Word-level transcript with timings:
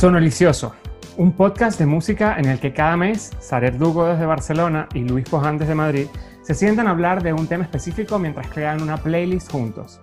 Sonolicioso, 0.00 0.74
un 1.18 1.36
podcast 1.36 1.78
de 1.78 1.84
música 1.84 2.36
en 2.38 2.46
el 2.46 2.58
que 2.58 2.72
cada 2.72 2.96
mes 2.96 3.36
Saret 3.38 3.74
Dugo 3.74 4.06
desde 4.06 4.24
Barcelona 4.24 4.88
y 4.94 5.00
Luis 5.00 5.28
Poján 5.28 5.58
desde 5.58 5.74
Madrid 5.74 6.06
se 6.40 6.54
sientan 6.54 6.86
a 6.86 6.92
hablar 6.92 7.22
de 7.22 7.34
un 7.34 7.46
tema 7.46 7.64
específico 7.64 8.18
mientras 8.18 8.48
crean 8.48 8.80
una 8.80 8.96
playlist 8.96 9.52
juntos. 9.52 10.00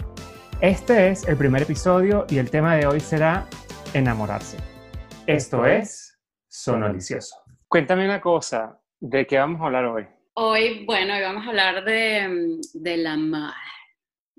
Este 0.62 1.10
es 1.10 1.28
el 1.28 1.36
primer 1.36 1.64
episodio 1.64 2.28
y 2.30 2.38
el 2.38 2.52
tema 2.52 2.76
de 2.76 2.86
hoy 2.86 3.00
será 3.00 3.48
enamorarse. 3.96 4.58
Esto 5.26 5.66
es 5.66 6.16
Sonolicioso. 6.48 7.36
Cuéntame 7.68 8.06
una 8.06 8.22
cosa, 8.22 8.80
¿de 9.00 9.26
qué 9.26 9.40
vamos 9.40 9.60
a 9.62 9.66
hablar 9.66 9.86
hoy? 9.86 10.06
Hoy, 10.36 10.86
bueno, 10.86 11.16
hoy 11.16 11.22
vamos 11.24 11.44
a 11.44 11.50
hablar 11.50 11.84
de, 11.84 12.60
del 12.76 13.08
amor. 13.08 13.52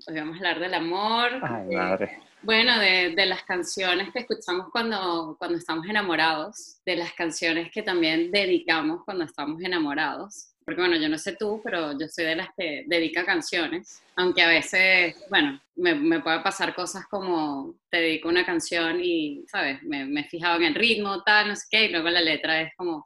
Hoy 0.07 0.15
vamos 0.15 0.35
a 0.35 0.37
hablar 0.37 0.59
del 0.61 0.73
amor. 0.73 1.27
Ay, 1.41 1.67
de- 1.67 1.75
madre. 1.75 2.28
Bueno, 2.41 2.79
de, 2.79 3.13
de 3.15 3.25
las 3.25 3.43
canciones 3.43 4.11
que 4.11 4.19
escuchamos 4.19 4.67
cuando, 4.71 5.35
cuando 5.37 5.57
estamos 5.57 5.87
enamorados, 5.87 6.81
de 6.85 6.95
las 6.95 7.13
canciones 7.13 7.71
que 7.71 7.83
también 7.83 8.31
dedicamos 8.31 9.03
cuando 9.03 9.25
estamos 9.25 9.61
enamorados. 9.61 10.47
Porque 10.63 10.81
bueno, 10.81 10.97
yo 10.97 11.09
no 11.09 11.17
sé 11.17 11.35
tú, 11.35 11.61
pero 11.63 11.97
yo 11.97 12.07
soy 12.07 12.25
de 12.25 12.35
las 12.35 12.49
que 12.55 12.83
dedica 12.85 13.25
canciones, 13.25 14.03
aunque 14.15 14.43
a 14.43 14.49
veces, 14.49 15.15
bueno, 15.27 15.59
me, 15.75 15.95
me 15.95 16.19
puede 16.19 16.41
pasar 16.41 16.75
cosas 16.75 17.07
como 17.07 17.73
te 17.89 17.97
dedico 17.97 18.29
una 18.29 18.45
canción 18.45 18.99
y, 19.01 19.45
¿sabes? 19.47 19.81
Me, 19.81 20.05
me 20.05 20.21
he 20.21 20.23
fijado 20.25 20.57
en 20.57 20.65
el 20.65 20.75
ritmo, 20.75 21.23
tal, 21.23 21.47
no 21.47 21.55
sé 21.55 21.65
qué, 21.71 21.85
y 21.85 21.89
luego 21.89 22.09
la 22.09 22.21
letra 22.21 22.61
es 22.61 22.71
como, 22.77 23.03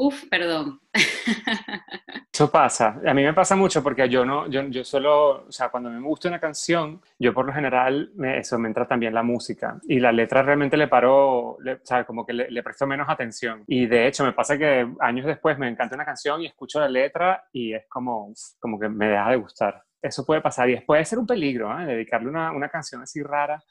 uff, 0.00 0.24
perdón. 0.28 0.80
Eso 2.32 2.50
pasa, 2.50 3.00
a 3.06 3.12
mí 3.12 3.22
me 3.22 3.34
pasa 3.34 3.54
mucho 3.54 3.82
porque 3.82 4.08
yo 4.08 4.24
no, 4.24 4.48
yo, 4.48 4.62
yo 4.68 4.82
solo, 4.82 5.46
o 5.46 5.52
sea, 5.52 5.68
cuando 5.68 5.90
me 5.90 6.00
gusta 6.00 6.28
una 6.28 6.40
canción, 6.40 7.02
yo 7.18 7.34
por 7.34 7.44
lo 7.44 7.52
general, 7.52 8.12
me, 8.14 8.38
eso 8.38 8.58
me 8.58 8.68
entra 8.68 8.86
también 8.88 9.12
la 9.12 9.22
música 9.22 9.78
y 9.86 10.00
la 10.00 10.10
letra 10.10 10.42
realmente 10.42 10.76
le 10.78 10.88
paro, 10.88 11.58
le- 11.60 11.74
o 11.74 11.80
sea, 11.84 12.04
como 12.04 12.24
que 12.24 12.32
le, 12.32 12.50
le 12.50 12.62
presto 12.62 12.86
menos 12.86 13.08
atención. 13.10 13.62
Y 13.66 13.86
de 13.86 14.06
hecho 14.06 14.24
me 14.24 14.32
pasa 14.32 14.56
que 14.56 14.88
años 15.00 15.26
después 15.26 15.58
me 15.58 15.68
encanta 15.68 15.96
una 15.96 16.04
canción 16.06 16.40
y 16.40 16.46
escucho 16.46 16.80
la 16.80 16.88
letra 16.88 17.44
y 17.52 17.74
es 17.74 17.84
como, 17.88 18.32
como 18.58 18.78
que 18.78 18.88
me 18.88 19.08
deja 19.08 19.28
de 19.30 19.36
gustar. 19.36 19.82
Eso 20.00 20.24
puede 20.24 20.40
pasar 20.40 20.70
y 20.70 20.74
es- 20.74 20.82
puede 20.84 21.04
ser 21.04 21.18
un 21.18 21.26
peligro, 21.26 21.78
¿eh? 21.78 21.84
dedicarle 21.84 22.28
una, 22.30 22.52
una 22.52 22.70
canción 22.70 23.02
así 23.02 23.22
rara. 23.22 23.62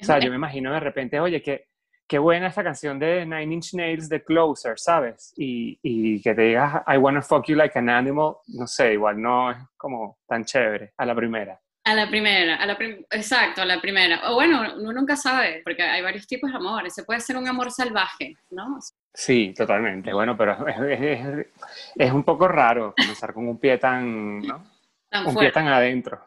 O 0.00 0.04
sea, 0.04 0.18
yo 0.18 0.30
me 0.30 0.36
imagino 0.36 0.72
de 0.72 0.80
repente, 0.80 1.20
oye, 1.20 1.40
que 1.40 1.68
qué 2.06 2.18
buena 2.18 2.48
esta 2.48 2.62
canción 2.62 2.98
de 2.98 3.24
Nine 3.24 3.54
Inch 3.54 3.74
Nails 3.74 4.08
de 4.08 4.22
Closer, 4.22 4.78
¿sabes? 4.78 5.32
Y, 5.36 5.78
y 5.82 6.20
que 6.22 6.34
te 6.34 6.42
digas, 6.42 6.82
I 6.86 6.96
wanna 6.98 7.22
fuck 7.22 7.46
you 7.46 7.56
like 7.56 7.78
an 7.78 7.88
animal, 7.88 8.36
no 8.48 8.66
sé, 8.66 8.92
igual 8.94 9.20
no 9.20 9.50
es 9.50 9.56
como 9.76 10.18
tan 10.26 10.44
chévere 10.44 10.92
a 10.96 11.06
la 11.06 11.14
primera. 11.14 11.58
A 11.86 11.94
la 11.94 12.08
primera, 12.08 12.56
a 12.56 12.64
la 12.64 12.78
prim- 12.78 13.04
exacto, 13.10 13.60
a 13.60 13.66
la 13.66 13.78
primera. 13.78 14.30
O 14.30 14.34
bueno, 14.36 14.62
uno 14.76 14.90
nunca 14.92 15.16
sabe, 15.16 15.60
porque 15.62 15.82
hay 15.82 16.00
varios 16.02 16.26
tipos 16.26 16.50
de 16.50 16.56
amor. 16.56 16.86
Ese 16.86 17.04
puede 17.04 17.20
ser 17.20 17.36
un 17.36 17.46
amor 17.46 17.70
salvaje, 17.70 18.36
¿no? 18.52 18.78
Sí, 19.12 19.52
totalmente. 19.54 20.10
Bueno, 20.14 20.34
pero 20.34 20.66
es, 20.66 20.76
es- 20.80 21.26
es- 21.26 21.46
es 21.94 22.10
un 22.12 22.24
poco 22.24 22.48
raro 22.48 22.94
comenzar 22.96 23.34
con 23.34 23.46
un 23.46 23.58
pie 23.60 23.76
tan, 23.76 24.40
¿no? 24.40 24.64
Tan 25.10 25.26
Un 25.26 25.36
pie 25.36 25.52
tan 25.52 25.68
adentro. 25.68 26.24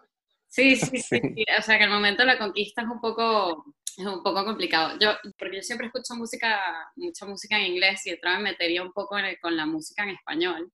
Sí, 0.57 0.75
sí, 0.75 0.97
sí. 0.97 1.19
O 1.59 1.61
sea, 1.61 1.77
que 1.77 1.83
el 1.83 1.89
momento 1.89 2.23
de 2.23 2.27
la 2.27 2.37
conquista 2.39 2.81
es 2.81 2.87
un 2.87 2.99
poco, 2.99 3.65
es 3.97 4.05
un 4.05 4.23
poco 4.23 4.43
complicado. 4.45 4.97
Yo, 4.99 5.11
porque 5.37 5.57
yo 5.57 5.61
siempre 5.61 5.87
escucho 5.87 6.15
música, 6.15 6.59
mucha 6.95 7.25
música 7.25 7.57
en 7.59 7.73
inglés 7.73 8.05
y 8.07 8.13
otra 8.13 8.31
vez 8.31 8.39
me 8.41 8.51
metería 8.51 8.81
un 8.83 8.91
poco 8.91 9.17
el- 9.17 9.39
con 9.39 9.55
la 9.55 9.65
música 9.67 10.03
en 10.03 10.09
español. 10.11 10.71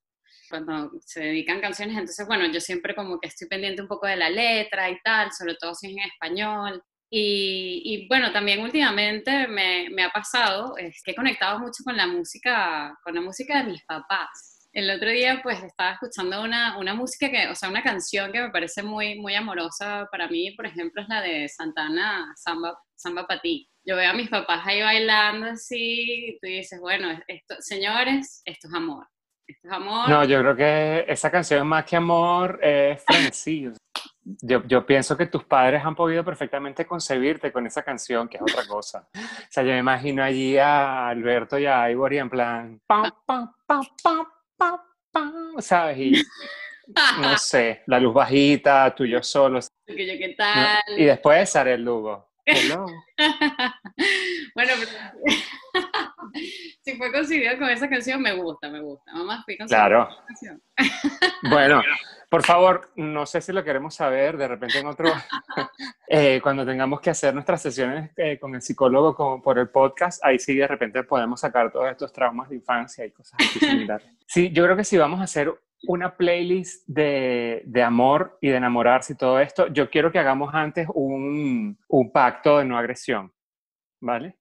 Cuando 0.50 0.92
se 1.06 1.22
dedican 1.22 1.62
canciones, 1.62 1.96
entonces, 1.98 2.28
bueno, 2.28 2.46
yo 2.52 2.62
siempre 2.62 2.96
como 2.96 3.20
que 3.20 3.28
estoy 3.30 3.48
pendiente 3.50 3.82
un 3.82 3.88
poco 3.90 4.08
de 4.08 4.18
la 4.18 4.30
letra 4.30 4.90
y 4.90 5.00
tal, 5.04 5.32
sobre 5.34 5.56
todo 5.56 5.76
si 5.76 5.88
es 5.88 5.94
en 5.94 6.00
español. 6.04 6.82
Y, 7.10 7.82
y, 7.86 8.08
bueno, 8.08 8.32
también 8.34 8.62
últimamente 8.62 9.48
me, 9.48 9.90
me 9.92 10.04
ha 10.04 10.10
pasado, 10.12 10.78
es 10.78 11.02
que 11.04 11.12
he 11.12 11.16
conectado 11.16 11.60
mucho 11.60 11.84
con 11.84 11.98
la 11.98 12.08
música, 12.08 12.98
con 13.04 13.16
la 13.16 13.22
música 13.22 13.64
de 13.64 13.72
mis 13.72 13.84
papás. 13.86 14.53
El 14.74 14.90
otro 14.90 15.12
día 15.12 15.40
pues 15.44 15.62
estaba 15.62 15.92
escuchando 15.92 16.42
una, 16.42 16.80
una 16.80 16.96
música 16.96 17.30
que, 17.30 17.48
o 17.48 17.54
sea, 17.54 17.70
una 17.70 17.84
canción 17.84 18.32
que 18.32 18.42
me 18.42 18.50
parece 18.50 18.82
muy, 18.82 19.20
muy 19.20 19.36
amorosa 19.36 20.08
para 20.12 20.28
mí, 20.28 20.50
por 20.56 20.66
ejemplo, 20.66 21.04
es 21.04 21.08
la 21.10 21.22
de 21.22 21.48
Santana, 21.48 22.34
Samba, 22.36 22.76
Samba 22.96 23.28
para 23.28 23.40
ti. 23.40 23.70
Yo 23.86 23.96
veo 23.96 24.10
a 24.10 24.16
mis 24.16 24.30
papás 24.30 24.66
ahí 24.66 24.82
bailando 24.82 25.46
así, 25.46 26.30
y 26.30 26.40
tú 26.40 26.48
dices, 26.48 26.80
bueno, 26.80 27.08
esto, 27.28 27.56
señores, 27.60 28.42
esto 28.46 28.68
es 28.68 28.74
amor. 28.74 29.08
Esto 29.46 29.68
es 29.68 29.74
amor. 29.74 30.10
No, 30.10 30.26
yo 30.26 30.40
creo 30.40 30.56
que 30.56 31.06
esa 31.08 31.30
canción 31.30 31.68
más 31.68 31.86
que 31.86 31.96
amor 31.96 32.60
es 32.64 33.04
frenesí. 33.04 33.70
Yo, 34.24 34.64
yo 34.66 34.86
pienso 34.86 35.16
que 35.16 35.28
tus 35.28 35.44
padres 35.44 35.84
han 35.86 35.96
podido 35.96 36.24
perfectamente 36.24 36.88
concebirte 36.88 37.52
con 37.52 37.68
esa 37.68 37.84
canción, 37.84 38.28
que 38.28 38.38
es 38.38 38.42
otra 38.42 38.66
cosa. 38.66 39.08
O 39.14 39.52
sea, 39.52 39.64
yo 39.64 39.72
me 39.72 39.80
imagino 39.80 40.24
allí 40.24 40.58
a 40.58 41.10
Alberto 41.10 41.60
y 41.60 41.66
a 41.68 41.92
Ivory 41.92 42.18
en 42.18 42.30
plan, 42.30 42.82
pam, 42.88 43.12
pam, 43.26 43.54
pam, 43.68 43.84
pam, 44.02 44.26
pam, 44.64 44.80
pam, 45.12 45.62
¿sabes? 45.62 45.98
Y 45.98 46.24
no 47.20 47.38
sé, 47.38 47.84
la 47.88 48.00
luz 48.00 48.14
bajita, 48.14 48.94
tú 48.96 49.04
y 49.04 49.12
yo 49.12 49.22
solo. 49.24 49.60
Que 49.86 50.06
yo, 50.08 50.14
¿qué 50.18 50.30
¿no? 50.30 50.36
tal? 50.38 50.82
Y 51.00 51.06
después 51.06 51.50
Sarel 51.50 51.84
Lugo. 51.84 52.30
Hello. 52.46 52.86
bueno, 54.56 54.74
pero 54.78 54.92
si 56.84 56.96
fue 56.98 57.12
coincidido 57.12 57.58
con 57.58 57.70
esa 57.70 57.90
canción, 57.90 58.22
me 58.22 58.34
gusta, 58.34 58.70
me 58.70 58.82
gusta. 58.82 59.14
Mamá, 59.14 59.42
fui 59.46 59.58
coincidido 59.58 59.80
Claro. 59.88 60.06
con 60.06 60.14
esa 60.14 60.26
canción. 60.28 60.64
Bueno, 61.44 61.82
por 62.34 62.44
favor, 62.44 62.90
no 62.96 63.28
sé 63.28 63.42
si 63.42 63.54
lo 63.54 63.64
queremos 63.64 63.94
saber, 63.94 64.38
de 64.38 64.48
repente 64.48 64.80
en 64.80 64.88
otro, 64.88 65.08
eh, 66.08 66.40
cuando 66.42 66.66
tengamos 66.66 67.00
que 67.00 67.12
hacer 67.12 67.32
nuestras 67.32 67.62
sesiones 67.62 68.10
eh, 68.18 68.40
con 68.40 68.56
el 68.56 68.64
psicólogo 68.64 69.14
con- 69.16 69.40
por 69.40 69.60
el 69.60 69.70
podcast, 69.70 70.20
ahí 70.26 70.40
sí 70.40 70.56
de 70.56 70.66
repente 70.66 71.04
podemos 71.04 71.42
sacar 71.42 71.72
todos 71.72 71.92
estos 71.92 72.12
traumas 72.12 72.50
de 72.50 72.56
infancia 72.56 73.06
y 73.06 73.12
cosas 73.12 73.40
así 73.40 73.60
similares. 73.60 74.08
Sí, 74.26 74.50
yo 74.52 74.64
creo 74.64 74.76
que 74.76 74.84
si 74.84 74.98
vamos 74.98 75.20
a 75.22 75.26
hacer 75.26 75.54
una 75.88 76.18
playlist 76.18 76.88
de, 76.88 77.62
de 77.68 77.84
amor 77.84 78.36
y 78.42 78.50
de 78.50 78.56
enamorarse 78.56 79.14
y 79.14 79.16
todo 79.16 79.40
esto, 79.40 79.68
yo 79.68 79.92
quiero 79.92 80.12
que 80.12 80.18
hagamos 80.18 80.56
antes 80.56 80.88
un, 80.92 81.78
un 81.88 82.12
pacto 82.12 82.58
de 82.58 82.66
no 82.66 82.80
agresión, 82.80 83.32
¿vale? 84.02 84.40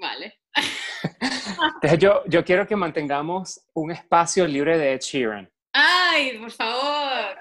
Vale. 0.00 0.34
Entonces 1.74 1.98
yo, 1.98 2.22
yo 2.26 2.44
quiero 2.44 2.68
que 2.68 2.76
mantengamos 2.76 3.66
un 3.74 3.90
espacio 3.90 4.46
libre 4.46 4.78
de 4.78 4.92
Ed 4.92 5.00
Sheeran. 5.00 5.50
Ay, 5.78 6.38
por 6.38 6.50
favor. 6.50 7.36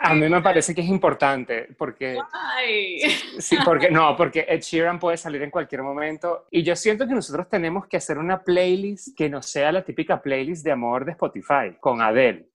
A 0.00 0.12
mí 0.14 0.28
me 0.28 0.42
parece 0.42 0.74
que 0.74 0.80
es 0.80 0.88
importante 0.88 1.68
porque 1.78 2.18
Ay. 2.32 2.98
Sí, 3.38 3.56
porque 3.64 3.90
no, 3.90 4.16
porque 4.16 4.44
Ed 4.48 4.60
Sheeran 4.60 4.98
puede 4.98 5.16
salir 5.16 5.40
en 5.42 5.50
cualquier 5.52 5.82
momento 5.82 6.46
y 6.50 6.64
yo 6.64 6.74
siento 6.74 7.06
que 7.06 7.14
nosotros 7.14 7.48
tenemos 7.48 7.86
que 7.86 7.96
hacer 7.96 8.18
una 8.18 8.42
playlist 8.42 9.16
que 9.16 9.28
no 9.28 9.40
sea 9.40 9.70
la 9.70 9.84
típica 9.84 10.20
playlist 10.20 10.64
de 10.64 10.72
amor 10.72 11.04
de 11.04 11.12
Spotify 11.12 11.76
con 11.80 12.02
Adele. 12.02 12.48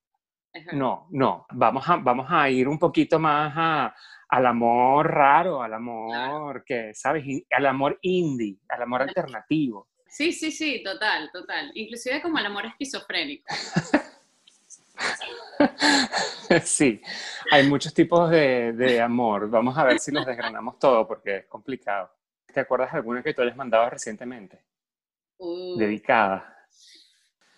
No, 0.73 1.07
no, 1.11 1.45
vamos 1.51 1.87
a, 1.87 1.95
vamos 1.95 2.27
a 2.29 2.49
ir 2.49 2.67
un 2.67 2.77
poquito 2.77 3.17
más 3.17 3.53
a- 3.55 3.95
al 4.27 4.45
amor 4.45 5.09
raro, 5.13 5.61
al 5.63 5.73
amor 5.73 6.63
que, 6.65 6.93
¿sabes? 6.93 7.23
Al 7.51 7.65
amor 7.67 7.97
indie, 8.01 8.57
al 8.67 8.81
amor 8.81 9.01
alternativo. 9.03 9.87
Sí, 10.07 10.33
sí, 10.33 10.51
sí, 10.51 10.83
total, 10.83 11.29
total. 11.31 11.71
Inclusive 11.73 12.21
como 12.21 12.37
el 12.37 12.45
amor 12.47 12.65
esquizofrénico. 12.65 13.45
Sí, 16.65 17.01
hay 17.49 17.67
muchos 17.67 17.93
tipos 17.93 18.29
de, 18.29 18.73
de 18.73 18.99
amor. 19.01 19.49
Vamos 19.49 19.77
a 19.77 19.85
ver 19.85 19.99
si 19.99 20.11
los 20.11 20.25
desgranamos 20.25 20.77
todo 20.79 21.07
porque 21.07 21.37
es 21.37 21.45
complicado. 21.47 22.11
¿Te 22.53 22.59
acuerdas 22.59 22.91
de 22.91 22.97
alguna 22.97 23.23
que 23.23 23.33
tú 23.33 23.41
hayas 23.41 23.55
mandado 23.55 23.89
recientemente? 23.89 24.61
Uh, 25.37 25.77
Dedicada. 25.77 26.67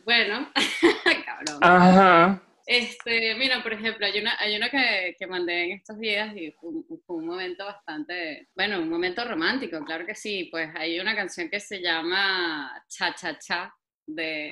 bueno, 0.06 0.52
cabrón. 1.26 1.60
Ajá. 1.62 2.42
Este, 2.66 3.36
mira, 3.36 3.62
por 3.62 3.74
ejemplo, 3.74 4.06
hay 4.06 4.20
una, 4.20 4.40
hay 4.40 4.56
una 4.56 4.70
que, 4.70 5.16
que 5.20 5.28
mandé 5.28 5.66
en 5.66 5.72
estos 5.72 6.00
días 6.00 6.34
y 6.36 6.52
fue 6.52 6.70
un, 6.70 6.86
fue 7.06 7.18
un 7.18 7.26
momento 7.26 7.66
bastante, 7.66 8.50
bueno, 8.56 8.80
un 8.80 8.90
momento 8.90 9.26
romántico, 9.26 9.84
claro 9.84 10.06
que 10.06 10.16
sí. 10.16 10.48
Pues 10.52 10.70
hay 10.76 11.00
una 11.00 11.16
canción 11.16 11.50
que 11.50 11.60
se 11.60 11.82
llama 11.82 12.72
Cha 12.88 13.14
Cha 13.16 13.38
Cha 13.38 13.74
de. 14.06 14.52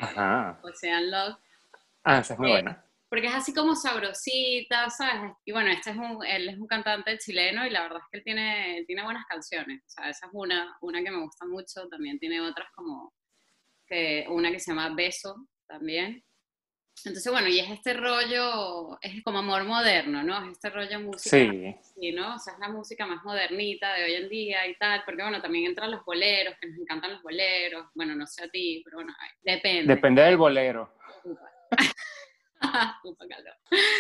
Ocean 0.64 1.10
Love, 1.10 1.38
Ah, 2.04 2.20
esa 2.20 2.34
es 2.34 2.40
muy 2.40 2.50
Eh, 2.50 2.54
buena. 2.54 2.86
porque 3.10 3.28
es 3.28 3.34
así 3.34 3.54
como 3.54 3.76
sabrosita, 3.76 4.90
¿sabes? 4.90 5.34
Y 5.46 5.52
bueno, 5.52 5.70
este 5.70 5.92
es 5.92 5.98
un, 5.98 6.26
él 6.26 6.50
es 6.50 6.58
un 6.58 6.68
cantante 6.68 7.18
chileno 7.18 7.66
y 7.66 7.70
la 7.70 7.82
verdad 7.84 8.00
es 8.00 8.06
que 8.12 8.18
él 8.20 8.24
tiene, 8.24 8.78
él 8.80 8.86
tiene 8.88 9.04
buenas 9.04 9.26
canciones. 9.28 9.82
O 9.86 9.90
sea, 9.90 10.10
esa 10.10 10.26
es 10.28 10.32
una, 10.34 10.78
una 10.82 11.04
que 11.04 11.12
me 11.12 11.22
gusta 11.22 11.46
mucho. 11.46 11.88
También 11.90 12.18
tiene 12.20 12.42
otras 12.42 12.70
como 12.74 13.14
que, 13.86 14.26
una 14.30 14.52
que 14.52 14.60
se 14.60 14.72
llama 14.72 14.94
Beso 14.96 15.48
también. 15.68 16.24
Entonces, 17.06 17.32
bueno, 17.32 17.48
y 17.48 17.58
es 17.60 17.70
este 17.72 17.94
rollo, 17.94 18.98
es 19.02 19.24
como 19.24 19.40
amor 19.40 19.64
moderno, 19.64 20.22
¿no? 20.24 20.46
Es 20.46 20.52
este 20.52 20.70
rollo 20.70 21.00
música, 21.00 21.38
Sí, 21.38 21.76
sí, 21.96 22.12
¿no? 22.12 22.36
O 22.36 22.40
sea, 22.40 22.54
es 22.54 22.60
la 22.60 22.70
música 22.70 23.06
más 23.08 23.24
modernita 23.24 23.94
de 23.94 24.04
hoy 24.04 24.14
en 24.16 24.30
día 24.30 24.68
y 24.68 24.76
tal, 24.76 25.02
porque 25.06 25.24
bueno, 25.24 25.42
también 25.42 25.66
entran 25.66 25.90
los 25.90 26.04
boleros, 26.06 26.54
que 26.62 26.68
nos 26.68 26.78
encantan 26.80 27.14
los 27.14 27.24
boleros. 27.24 27.88
Bueno, 27.96 28.14
no 28.16 28.28
sé 28.28 28.44
a 28.44 28.50
ti, 28.50 28.82
pero 28.86 28.98
bueno, 28.98 29.14
depende. 29.42 29.96
depende 29.96 30.22
del 30.22 30.38
bolero. 30.38 30.94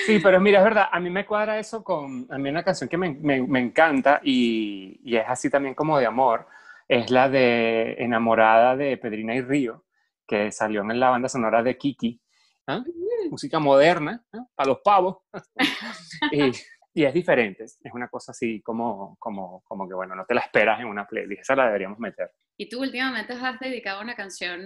Sí, 0.06 0.20
pero 0.20 0.40
mira, 0.40 0.60
es 0.60 0.66
verdad, 0.66 0.90
a 0.92 1.00
mí 1.00 1.10
me 1.10 1.26
cuadra 1.26 1.58
eso 1.60 1.84
con, 1.84 2.28
a 2.30 2.38
mí 2.38 2.50
una 2.50 2.64
canción 2.64 2.90
que 2.90 2.98
me, 2.98 3.10
me- 3.12 3.42
me 3.48 3.60
encanta 3.60 4.20
y, 4.24 5.00
y 5.04 5.16
es 5.16 5.24
así 5.28 5.50
también 5.50 5.74
como 5.76 5.98
de 5.98 6.06
amor, 6.06 6.48
es 6.88 7.10
la 7.10 7.30
de 7.30 7.94
Enamorada 8.00 8.76
de 8.76 8.98
Pedrina 8.98 9.34
y 9.36 9.42
Río, 9.42 9.86
que 10.28 10.52
salió 10.52 10.82
en 10.82 11.00
la 11.00 11.10
banda 11.10 11.30
sonora 11.30 11.64
de 11.64 11.78
Kiki. 11.78 12.22
Mm. 12.68 13.30
Música 13.30 13.60
moderna, 13.60 14.24
¿ah? 14.34 14.46
a 14.58 14.66
los 14.66 14.80
pavos. 14.82 15.18
y, 16.32 16.52
y 16.94 17.06
es 17.06 17.14
diferente, 17.14 17.64
es 17.64 17.80
una 17.94 18.10
cosa 18.10 18.32
así 18.32 18.62
como, 18.62 19.16
como, 19.20 19.62
como 19.64 19.88
que, 19.88 19.94
bueno, 19.94 20.16
no 20.16 20.26
te 20.26 20.34
la 20.36 20.42
esperas 20.42 20.80
en 20.82 20.88
una 20.88 21.08
playlist, 21.08 21.42
esa 21.42 21.56
la 21.56 21.66
deberíamos 21.68 22.00
meter. 22.00 22.32
¿Y 22.58 22.68
tú 22.70 22.82
últimamente 22.82 23.34
has 23.34 23.60
dedicado 23.60 24.02
una 24.02 24.16
canción? 24.16 24.60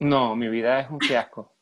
No, 0.00 0.34
mi 0.34 0.48
vida 0.48 0.80
es 0.80 0.90
un 0.90 0.98
fiasco. 1.00 1.54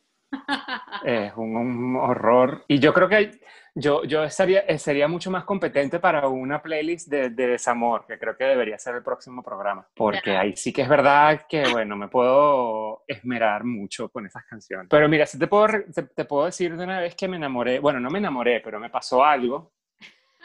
Es 1.03 1.33
un, 1.35 1.55
un 1.55 1.95
horror. 1.95 2.63
Y 2.67 2.79
yo 2.79 2.93
creo 2.93 3.09
que 3.09 3.39
yo, 3.75 4.03
yo 4.03 4.23
estaría, 4.23 4.65
sería 4.77 5.07
mucho 5.07 5.31
más 5.31 5.43
competente 5.43 5.99
para 5.99 6.27
una 6.27 6.61
playlist 6.61 7.07
de, 7.09 7.29
de 7.29 7.47
desamor, 7.47 8.05
que 8.05 8.17
creo 8.17 8.35
que 8.35 8.43
debería 8.43 8.77
ser 8.77 8.95
el 8.95 9.03
próximo 9.03 9.41
programa. 9.43 9.87
Porque 9.95 10.31
ahí 10.31 10.55
sí 10.55 10.73
que 10.73 10.81
es 10.81 10.89
verdad 10.89 11.45
que, 11.47 11.63
bueno, 11.71 11.95
me 11.95 12.07
puedo 12.07 13.03
esmerar 13.07 13.63
mucho 13.63 14.09
con 14.09 14.25
esas 14.25 14.43
canciones. 14.45 14.87
Pero 14.89 15.07
mira, 15.07 15.25
sí 15.25 15.39
te 15.39 15.47
puedo, 15.47 15.67
te, 15.93 16.03
te 16.03 16.25
puedo 16.25 16.45
decir 16.45 16.75
de 16.75 16.83
una 16.83 16.99
vez 16.99 17.15
que 17.15 17.27
me 17.27 17.37
enamoré, 17.37 17.79
bueno, 17.79 17.99
no 17.99 18.09
me 18.09 18.19
enamoré, 18.19 18.59
pero 18.61 18.79
me 18.79 18.89
pasó 18.89 19.23
algo 19.23 19.71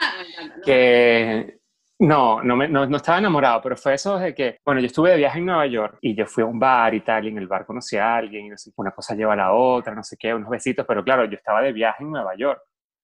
Ah, 0.01 0.13
me 0.19 0.29
encanta, 0.29 0.57
¿no? 0.57 0.63
que 0.65 1.59
no, 1.99 2.43
no, 2.43 2.57
me- 2.57 2.69
no, 2.69 2.87
no 2.87 2.97
estaba 2.97 3.19
enamorado, 3.19 3.61
pero 3.63 3.77
fue 3.77 3.95
eso 3.95 4.19
de 4.19 4.35
que, 4.35 4.59
bueno, 4.65 4.81
yo 4.81 4.87
estuve 4.87 5.11
de 5.11 5.17
viaje 5.19 5.39
en 5.39 5.47
Nueva 5.47 5.67
York 5.67 5.99
y 6.01 6.15
yo 6.15 6.27
fui 6.27 6.43
a 6.43 6.47
un 6.47 6.59
bar 6.59 6.93
y 6.95 7.01
tal, 7.01 7.25
y 7.25 7.29
en 7.29 7.39
el 7.39 7.47
bar 7.47 7.65
conocí 7.67 7.97
a 7.97 8.17
alguien, 8.17 8.47
y 8.47 8.49
no 8.51 8.59
sé, 8.59 8.71
una 8.77 8.91
cosa 8.91 9.15
lleva 9.15 9.33
a 9.35 9.37
la 9.37 9.53
otra, 9.53 9.95
no 9.95 10.03
sé 10.03 10.17
qué, 10.19 10.35
unos 10.35 10.51
besitos, 10.51 10.85
pero 10.87 11.05
claro, 11.05 11.25
yo 11.25 11.37
estaba 11.37 11.63
de 11.63 11.73
viaje 11.73 12.03
en 12.03 12.11
Nueva 12.11 12.35
York, 12.37 12.61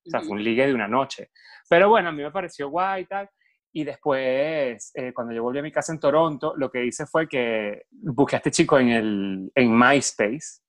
o 0.07 0.11
sea, 0.11 0.21
fue 0.21 0.33
un 0.33 0.43
ligue 0.43 0.67
de 0.67 0.75
una 0.75 0.89
noche. 0.89 1.31
Pero 1.69 1.89
bueno, 1.89 2.09
a 2.09 2.13
mí 2.13 2.23
me 2.23 2.31
pareció 2.31 2.69
guay 2.71 3.03
y 3.03 3.07
tal. 3.07 3.29
Y 3.73 3.85
después, 3.85 4.91
eh, 4.95 5.13
cuando 5.13 5.33
yo 5.33 5.43
volví 5.45 5.61
a 5.61 5.63
mi 5.63 5.71
casa 5.71 5.93
en 5.93 6.01
Toronto, 6.01 6.55
lo 6.57 6.71
que 6.71 6.85
hice 6.85 7.07
fue 7.07 7.29
que 7.29 7.85
busqué 7.91 8.35
a 8.37 8.39
este 8.39 8.51
chico 8.51 8.79
en, 8.81 8.89
el, 8.89 9.53
en 9.55 9.79
MySpace. 9.79 10.61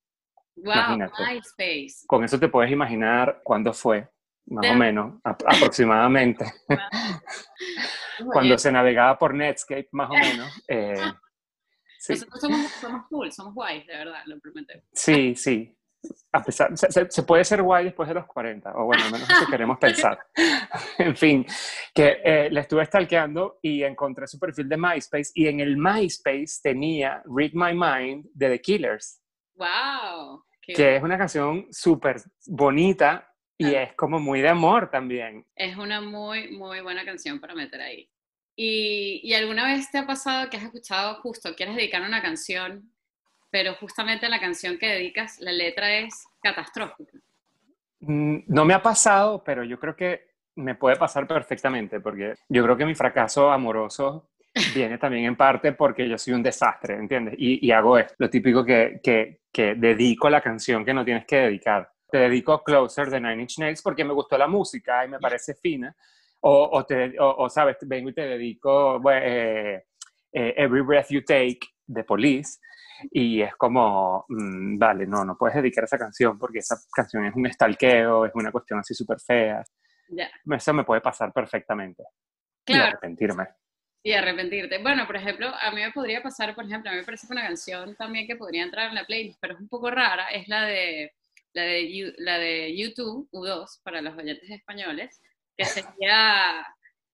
Wow, 0.57 0.73
imagínate. 0.75 1.13
MySpace. 1.23 2.06
Con 2.06 2.23
eso 2.23 2.38
te 2.39 2.50
puedes 2.50 2.71
imaginar 2.71 3.39
cuándo 3.44 3.73
fue, 3.73 4.07
más 4.47 4.69
o 4.69 4.75
menos, 4.75 5.19
aproximadamente. 5.23 6.45
cuando 8.25 8.57
se 8.57 8.71
navegaba 8.71 9.18
por 9.18 9.33
Netscape, 9.33 9.89
más 9.91 10.09
o 10.09 10.13
menos. 10.13 10.63
eh, 10.68 10.95
sí, 12.00 12.13
Nosotros 12.13 12.41
somos, 12.41 12.71
somos 12.71 13.07
cool, 13.09 13.31
somos 13.31 13.53
guays, 13.53 13.85
de 13.88 13.97
verdad, 13.97 14.21
lo 14.25 14.39
prometo. 14.39 14.73
sí, 14.94 15.35
sí. 15.35 15.75
A 16.33 16.41
pesar, 16.41 16.75
se, 16.75 17.12
se- 17.12 17.21
puede 17.23 17.44
ser 17.44 17.62
guay 17.62 17.85
después 17.85 18.07
de 18.09 18.15
los 18.15 18.25
40, 18.25 18.71
o 18.75 18.85
bueno, 18.85 19.03
al 19.06 19.12
menos 19.12 19.29
eso 19.29 19.45
queremos 19.51 19.77
pensar. 19.77 20.18
en 20.97 21.15
fin, 21.15 21.45
que 21.94 22.18
eh, 22.23 22.50
le 22.50 22.62
estuve 22.62 22.83
stalkeando 22.88 23.59
y 23.62 23.83
encontré 23.83 24.25
su 24.25 24.39
perfil 24.39 24.68
de 24.68 24.77
MySpace, 24.77 25.31
y 25.35 25.45
en 25.47 25.59
el 25.59 25.77
MySpace 25.77 26.59
tenía 26.63 27.21
Read 27.25 27.51
My 27.53 27.73
Mind 27.75 28.25
de 28.33 28.50
The 28.50 28.62
Killers, 28.62 29.21
Wow. 29.53 30.44
qué 30.59 30.73
que 30.73 30.95
es 30.95 31.03
una 31.03 31.19
canción 31.19 31.68
súper 31.69 32.15
bonita 32.47 33.27
y 33.59 33.75
Ah. 33.75 33.83
es 33.83 33.94
como 33.94 34.19
muy 34.19 34.41
de 34.41 34.50
amor 34.50 34.89
también. 34.89 35.45
Es 35.56 35.77
una 35.77 36.01
muy, 36.01 36.50
muy 36.57 36.81
buena 36.81 37.06
canción 37.06 37.39
para 37.39 37.53
meter 37.53 37.79
ahí. 37.79 38.09
Y, 38.63 39.21
y 39.23 39.33
alguna 39.33 39.65
vez 39.65 39.89
te 39.89 39.97
ha 39.97 40.05
pasado 40.05 40.47
que 40.49 40.57
has 40.57 40.63
escuchado 40.63 41.15
justo, 41.21 41.55
quieres 41.55 41.75
dedicar 41.75 42.03
una 42.03 42.21
canción, 42.21 42.91
pero 43.49 43.73
justamente 43.75 44.29
la 44.29 44.39
canción 44.39 44.77
que 44.77 44.87
dedicas, 44.87 45.39
la 45.39 45.51
letra 45.51 45.91
es 45.97 46.13
catastrófica. 46.43 47.17
Mm, 48.01 48.39
No 48.47 48.65
me 48.65 48.73
ha 48.73 48.81
pasado, 48.81 49.43
pero 49.43 49.63
yo 49.63 49.79
creo 49.79 49.95
que 49.95 50.31
me 50.55 50.75
puede 50.75 50.95
pasar 50.97 51.27
perfectamente, 51.27 51.99
porque 51.99 52.35
yo 52.49 52.63
creo 52.63 52.77
que 52.77 52.85
mi 52.85 52.95
fracaso 52.95 53.49
amoroso 53.51 54.29
viene 54.75 54.97
también 54.99 55.25
en 55.25 55.35
parte 55.35 55.71
porque 55.71 56.07
yo 56.07 56.17
soy 56.17 56.33
un 56.33 56.43
desastre, 56.43 56.95
¿entiendes? 56.95 57.35
Y, 57.37 57.65
y 57.65 57.71
hago 57.71 57.97
esto, 57.97 58.13
lo 58.19 58.29
típico 58.29 58.63
que, 58.65 58.99
que, 59.03 59.39
que 59.51 59.75
dedico 59.75 60.29
la 60.29 60.41
canción 60.41 60.85
que 60.85 60.93
no 60.93 61.05
tienes 61.05 61.25
que 61.25 61.37
dedicar. 61.37 61.89
Te 62.11 62.17
dedico 62.19 62.61
Closer 62.63 63.09
de 63.09 63.21
Nine 63.21 63.41
Inch 63.43 63.57
Nails 63.59 63.81
porque 63.81 64.03
me 64.03 64.13
gustó 64.13 64.37
la 64.37 64.47
música 64.47 65.05
y 65.05 65.09
me 65.09 65.19
parece 65.19 65.55
fina. 65.55 65.95
O, 66.41 66.69
o, 66.71 66.85
te, 66.85 67.19
o, 67.19 67.35
o, 67.43 67.49
sabes, 67.49 67.77
vengo 67.81 68.09
y 68.09 68.13
te 68.13 68.21
dedico 68.21 68.99
bueno, 68.99 69.21
eh, 69.23 69.85
eh, 70.33 70.53
Every 70.57 70.81
Breath 70.81 71.09
You 71.09 71.23
Take 71.23 71.59
de 71.85 72.03
Police. 72.03 72.59
Y 73.11 73.41
es 73.41 73.55
como, 73.55 74.25
mmm, 74.29 74.77
vale, 74.77 75.07
no, 75.07 75.25
no 75.25 75.38
puedes 75.38 75.55
dedicar 75.55 75.83
esa 75.83 75.97
canción 75.97 76.38
porque 76.38 76.59
esa 76.59 76.77
canción 76.93 77.25
es 77.25 77.35
un 77.35 77.47
estalqueo, 77.47 78.25
es 78.25 78.31
una 78.35 78.51
cuestión 78.51 78.79
así 78.79 78.93
súper 78.93 79.19
fea. 79.19 79.63
Ya. 80.09 80.29
Eso 80.55 80.73
me 80.73 80.83
puede 80.83 81.01
pasar 81.01 81.31
perfectamente. 81.33 82.03
Y 82.65 82.73
Claro. 82.73 82.89
arrepentirme. 82.89 83.47
Y 84.03 84.13
arrepentirte. 84.13 84.79
Bueno, 84.79 85.05
por 85.05 85.15
ejemplo, 85.15 85.47
a 85.47 85.71
mí 85.71 85.81
me 85.81 85.91
podría 85.91 86.21
pasar, 86.21 86.53
por 86.55 86.65
ejemplo, 86.65 86.89
a 86.89 86.94
mí 86.94 86.99
me 86.99 87.05
parece 87.05 87.27
que 87.27 87.33
una 87.33 87.44
canción 87.44 87.95
también 87.95 88.27
que 88.27 88.35
podría 88.35 88.63
entrar 88.63 88.89
en 88.89 88.95
la 88.95 89.05
playlist, 89.05 89.39
pero 89.39 89.53
es 89.53 89.59
un 89.59 89.69
poco 89.69 89.89
rara, 89.91 90.27
es 90.29 90.47
la 90.47 90.65
de 90.65 91.13
la 91.53 91.63
de, 91.63 92.13
la 92.17 92.37
de 92.37 92.75
YouTube, 92.77 93.29
U2, 93.31 93.81
para 93.83 94.01
los 94.01 94.17
oyentes 94.17 94.49
españoles, 94.49 95.21
que 95.63 95.81
sería 95.81 96.65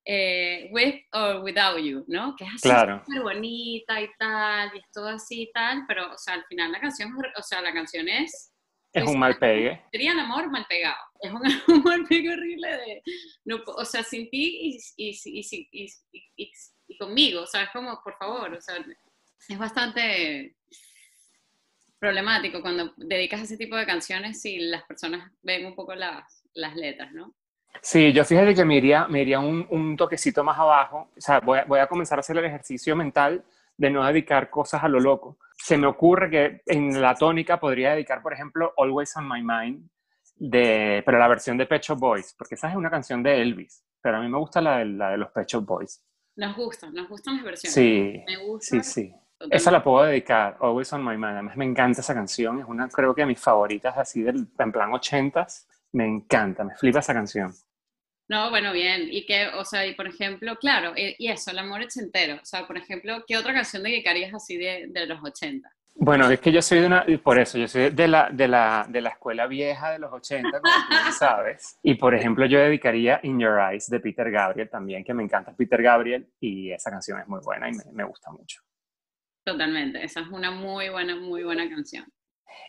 eh, 0.06 0.70
With 0.72 1.02
or 1.14 1.44
Without 1.44 1.78
You, 1.80 2.06
¿no? 2.08 2.36
Que 2.38 2.46
es 2.46 2.52
así 2.52 2.70
Claro. 2.70 3.04
súper 3.06 3.22
bonita 3.24 4.02
y 4.02 4.10
tal, 4.18 4.72
y 4.74 4.80
es 4.80 4.86
todo 4.94 5.08
así 5.10 5.44
y 5.44 5.52
tal, 5.52 5.84
pero, 5.88 6.14
o 6.14 6.18
sea, 6.18 6.36
al 6.36 6.46
final 6.46 6.72
la 6.72 6.80
canción, 6.80 7.12
o 7.36 7.44
sea, 7.44 7.62
la 7.62 7.74
canción 7.74 8.08
es 8.08 8.54
Es 8.94 9.04
un 9.04 9.20
mal 9.20 9.38
pegue. 9.38 9.82
sería 9.92 10.14
el 10.14 10.20
amor 10.20 10.50
mal 10.50 10.66
pegado. 10.68 10.98
Es 11.20 11.32
un 11.32 11.42
amor 11.86 12.08
pegue 12.08 12.32
horrible 12.32 12.68
de, 12.70 13.02
no, 13.46 13.58
o 13.66 13.84
sea, 13.86 14.02
sin 14.04 14.30
ti 14.30 14.78
y, 14.96 15.10
y, 15.10 15.20
y, 15.26 15.40
y, 15.42 15.68
y, 15.72 16.24
y- 16.38 16.52
y 16.90 16.98
conmigo, 16.98 17.42
o 17.42 17.46
sea, 17.48 17.64
es 17.64 17.70
como, 17.72 18.00
por 18.02 18.16
favor, 18.18 18.54
o 18.54 18.62
sea, 18.62 18.78
es 19.50 19.58
bastante 19.60 20.56
problemático 22.00 22.62
cuando 22.62 22.94
dedicas 22.98 23.42
ese 23.42 23.58
tipo 23.58 23.76
de 23.76 23.86
canciones 23.86 24.44
y 24.46 24.60
las 24.60 24.84
personas 24.84 25.32
ven 25.42 25.66
un 25.66 25.76
poco 25.76 25.96
las, 25.96 26.44
las 26.54 26.76
letras, 26.76 27.12
¿no? 27.12 27.36
Sí, 27.82 28.12
yo 28.14 28.26
fíjate 28.26 28.54
que 28.54 28.66
me 28.66 28.76
iría, 28.76 29.08
me 29.08 29.22
iría 29.22 29.40
un, 29.40 29.66
un 29.70 29.96
toquecito 29.96 30.44
más 30.44 30.58
abajo. 30.58 31.10
O 31.18 31.22
sea, 31.22 31.40
voy 31.40 31.60
a, 31.60 31.66
voy 31.66 31.80
a 31.80 31.88
comenzar 31.88 32.20
a 32.20 32.22
hacer 32.22 32.38
el 32.38 32.46
ejercicio 32.46 32.96
mental 32.96 33.44
de 33.78 33.90
no 33.90 34.06
dedicar 34.06 34.50
cosas 34.50 34.84
a 34.84 34.88
lo 34.88 35.00
loco. 35.00 35.38
Se 35.58 35.78
me 35.78 35.88
ocurre 35.88 36.30
que 36.30 36.62
en 36.66 37.02
la 37.02 37.16
tónica 37.16 37.60
podría 37.60 37.92
dedicar, 37.92 38.22
por 38.22 38.34
ejemplo, 38.34 38.74
Always 38.78 39.16
on 39.18 39.28
My 39.28 39.42
Mind, 39.44 39.90
de, 40.36 41.04
pero 41.06 41.18
la 41.18 41.28
versión 41.28 41.58
de 41.58 41.66
Pet 41.66 41.82
Shop 41.82 41.98
Boys, 42.00 42.36
porque 42.38 42.56
esa 42.56 42.70
es 42.70 42.76
una 42.76 42.90
canción 42.90 43.24
de 43.24 43.42
Elvis, 43.42 43.84
pero 44.02 44.18
a 44.18 44.22
mí 44.22 44.30
me 44.30 44.38
gusta 44.38 44.62
la 44.62 44.78
de, 44.80 44.86
la 44.86 45.12
de 45.12 45.18
los 45.18 45.32
Pet 45.32 45.48
Shop 45.48 45.66
Boys. 45.66 46.04
Nos 46.36 46.56
gustan, 46.56 46.94
nos 46.94 47.10
gustan 47.10 47.38
las 47.38 47.46
versiones. 47.46 47.74
Sí, 47.74 48.24
Me 48.28 48.38
gusta. 48.46 48.84
sí, 48.84 48.84
sí. 48.84 49.12
totalmente. 49.38 49.58
Esa 49.58 49.72
la 49.72 49.84
puedo 49.84 50.04
dedicar, 50.06 50.58
Always 50.60 50.94
on 50.94 51.04
My 51.04 51.16
Mind. 51.16 51.26
Además 51.26 51.58
me 51.58 51.66
encanta 51.66 52.02
esa 52.02 52.14
canción, 52.14 52.60
es 52.60 52.66
una, 52.68 52.88
creo 52.90 53.16
que 53.16 53.22
de 53.22 53.28
mis 53.28 53.40
favoritas 53.40 53.98
así 53.98 54.22
del, 54.22 54.48
en 54.58 54.72
plan 54.72 54.94
ochentas. 54.94 55.68
Me 55.94 56.06
encanta, 56.06 56.64
me 56.64 56.76
flipa 56.76 57.00
esa 57.00 57.14
canción. 57.14 57.52
No, 58.30 58.50
bueno, 58.50 58.74
bien. 58.74 59.08
Y 59.10 59.26
que, 59.26 59.48
o 59.48 59.64
sea, 59.64 59.86
y 59.86 59.96
por 59.96 60.08
ejemplo, 60.08 60.58
claro, 60.58 60.94
y 60.96 61.16
y 61.18 61.30
eso, 61.30 61.52
el 61.52 61.60
amor 61.60 61.82
entero. 61.96 62.36
O 62.42 62.46
sea, 62.46 62.68
por 62.68 62.78
ejemplo, 62.78 63.24
¿qué 63.28 63.38
otra 63.38 63.54
canción 63.54 63.84
dedicarías 63.84 64.34
así 64.34 64.58
de, 64.58 64.88
de 64.90 65.06
los 65.06 65.20
80? 65.24 65.70
Bueno, 66.00 66.30
es 66.30 66.40
que 66.40 66.52
yo 66.52 66.62
soy 66.62 66.82
de 66.82 66.86
una, 66.86 67.06
por 67.24 67.40
eso, 67.40 67.58
yo 67.58 67.68
soy 67.68 67.90
de 67.90 68.08
la, 68.08 68.30
de 68.30 68.48
la, 68.48 68.86
de 68.88 69.02
la 69.02 69.10
escuela 69.10 69.48
vieja 69.48 69.92
de 69.92 69.98
los 69.98 70.14
80, 70.14 70.62
como 70.62 70.74
tú 71.06 71.12
sabes. 71.18 71.80
Y 71.82 71.96
por 71.96 72.14
ejemplo, 72.14 72.46
yo 72.46 72.60
dedicaría 72.60 73.20
In 73.24 73.40
Your 73.40 73.60
Eyes 73.60 73.90
de 73.90 74.00
Peter 74.00 74.30
Gabriel 74.30 74.70
también, 74.70 75.04
que 75.04 75.14
me 75.16 75.24
encanta 75.24 75.56
Peter 75.56 75.82
Gabriel 75.82 76.30
y 76.40 76.72
esa 76.72 76.92
canción 76.92 77.20
es 77.20 77.28
muy 77.28 77.40
buena 77.44 77.68
y 77.68 77.72
me, 77.74 77.84
me 77.94 78.04
gusta 78.04 78.30
mucho. 78.32 78.62
Totalmente. 79.44 80.04
Esa 80.04 80.20
es 80.20 80.28
una 80.28 80.52
muy 80.52 80.90
buena, 80.90 81.16
muy 81.16 81.44
buena 81.44 81.68
canción. 81.68 82.06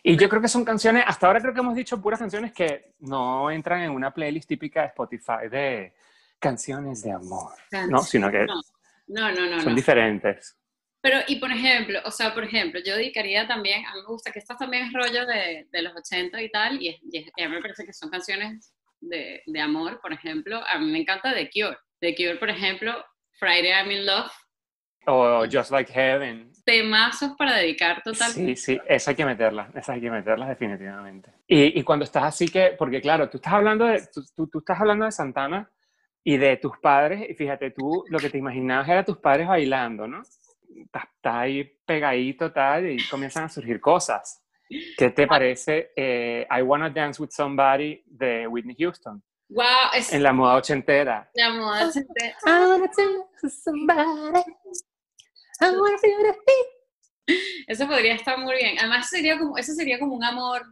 Y 0.03 0.15
yo 0.17 0.29
creo 0.29 0.41
que 0.41 0.47
son 0.47 0.63
canciones, 0.65 1.03
hasta 1.05 1.27
ahora 1.27 1.39
creo 1.41 1.53
que 1.53 1.59
hemos 1.59 1.75
dicho 1.75 2.01
puras 2.01 2.19
canciones 2.19 2.53
que 2.53 2.93
no 2.99 3.49
entran 3.51 3.81
en 3.81 3.91
una 3.91 4.13
playlist 4.13 4.47
típica 4.47 4.81
de 4.81 4.87
Spotify 4.87 5.47
de 5.49 5.93
canciones 6.39 7.01
de 7.03 7.11
amor, 7.11 7.53
¿no? 7.89 8.01
Sino 8.01 8.31
que 8.31 8.45
No, 8.45 8.61
no, 9.07 9.31
no, 9.31 9.45
no. 9.47 9.59
son 9.61 9.69
no. 9.71 9.75
diferentes. 9.75 10.55
Pero, 11.01 11.17
y 11.27 11.37
por 11.37 11.51
ejemplo, 11.51 11.99
o 12.05 12.11
sea, 12.11 12.33
por 12.33 12.43
ejemplo, 12.43 12.79
yo 12.85 12.95
dedicaría 12.95 13.47
también, 13.47 13.85
a 13.85 13.93
mí 13.95 14.01
me 14.01 14.07
gusta 14.07 14.31
que 14.31 14.39
esto 14.39 14.55
también 14.57 14.87
es 14.87 14.93
rollo 14.93 15.25
de, 15.25 15.67
de 15.71 15.81
los 15.81 15.95
80 15.95 16.41
y 16.41 16.51
tal, 16.51 16.81
y, 16.81 16.89
es- 16.89 16.99
y 17.09 17.17
es- 17.19 17.31
y 17.35 17.41
a 17.43 17.47
mí 17.49 17.55
me 17.55 17.61
parece 17.61 17.85
que 17.85 17.93
son 17.93 18.09
canciones 18.09 18.73
de, 18.99 19.41
de 19.45 19.61
amor, 19.61 20.01
por 20.01 20.11
ejemplo, 20.11 20.61
a 20.67 20.77
mí 20.77 20.91
me 20.91 20.99
encanta 20.99 21.33
The 21.33 21.49
Cure. 21.49 21.77
The 22.01 22.15
Cure, 22.15 22.35
por 22.35 22.49
ejemplo, 22.49 22.93
Friday 23.31 23.69
I'm 23.71 23.91
in 23.91 24.05
Love, 24.05 24.31
O 25.07 25.45
Just 25.49 25.71
Like 25.71 25.91
Heaven. 25.91 26.51
Temazos 26.71 27.31
para 27.37 27.55
dedicar 27.55 28.01
totalmente. 28.03 28.55
Sí, 28.57 28.75
sí, 28.75 28.81
esa 28.87 29.11
hay 29.11 29.15
que 29.17 29.25
meterlas, 29.25 29.69
esas 29.69 29.89
hay 29.89 30.01
que 30.01 30.11
meterlas 30.11 30.49
definitivamente. 30.49 31.31
Y, 31.47 31.79
y 31.79 31.83
cuando 31.83 32.05
estás 32.05 32.23
así 32.23 32.47
que, 32.47 32.75
porque 32.77 33.01
claro, 33.01 33.29
tú 33.29 33.37
estás 33.37 33.53
hablando 33.53 33.85
de, 33.85 34.01
tú, 34.13 34.21
tú- 34.35 34.47
tú 34.47 34.59
estás 34.59 34.79
hablando 34.79 35.05
de 35.05 35.11
Santana 35.11 35.69
y 36.23 36.37
de 36.37 36.57
tus 36.57 36.77
padres, 36.79 37.29
y 37.29 37.33
fíjate, 37.33 37.71
tú 37.71 38.03
lo 38.09 38.19
que 38.19 38.29
te 38.29 38.37
imaginabas 38.37 38.87
era 38.89 39.03
tus 39.03 39.17
padres 39.17 39.47
bailando, 39.47 40.07
¿no? 40.07 40.21
Estás, 40.21 41.03
estás 41.15 41.35
ahí 41.35 41.63
pegadito 41.85 42.51
tal 42.51 42.89
y 42.91 42.97
comienzan 43.09 43.45
a 43.45 43.49
surgir 43.49 43.79
cosas. 43.81 44.43
¿Qué 44.97 45.09
te 45.09 45.25
parece 45.25 45.91
eh, 45.95 46.45
I 46.51 46.61
Wanna 46.61 46.89
Dance 46.91 47.19
With 47.21 47.31
Somebody 47.31 48.03
de 48.05 48.45
Whitney 48.47 48.75
Houston? 48.77 49.21
Wow, 49.49 49.65
es 49.95 50.13
En 50.13 50.21
la 50.21 50.31
moda 50.31 50.55
ochentera. 50.57 51.27
la 51.33 51.49
moda 51.49 51.87
ochentera. 51.87 52.35
I 52.45 52.51
wanna 52.67 52.87
dance 52.95 53.25
with 53.41 53.51
somebody. 53.51 54.43
Amor 55.59 55.99
fiebre. 55.99 56.35
Eso 57.67 57.87
podría 57.87 58.15
estar 58.15 58.37
muy 58.39 58.55
bien. 58.55 58.77
Además, 58.79 59.09
sería 59.09 59.37
como, 59.37 59.57
eso 59.57 59.73
sería 59.73 59.99
como 59.99 60.15
un 60.15 60.23
amor, 60.23 60.63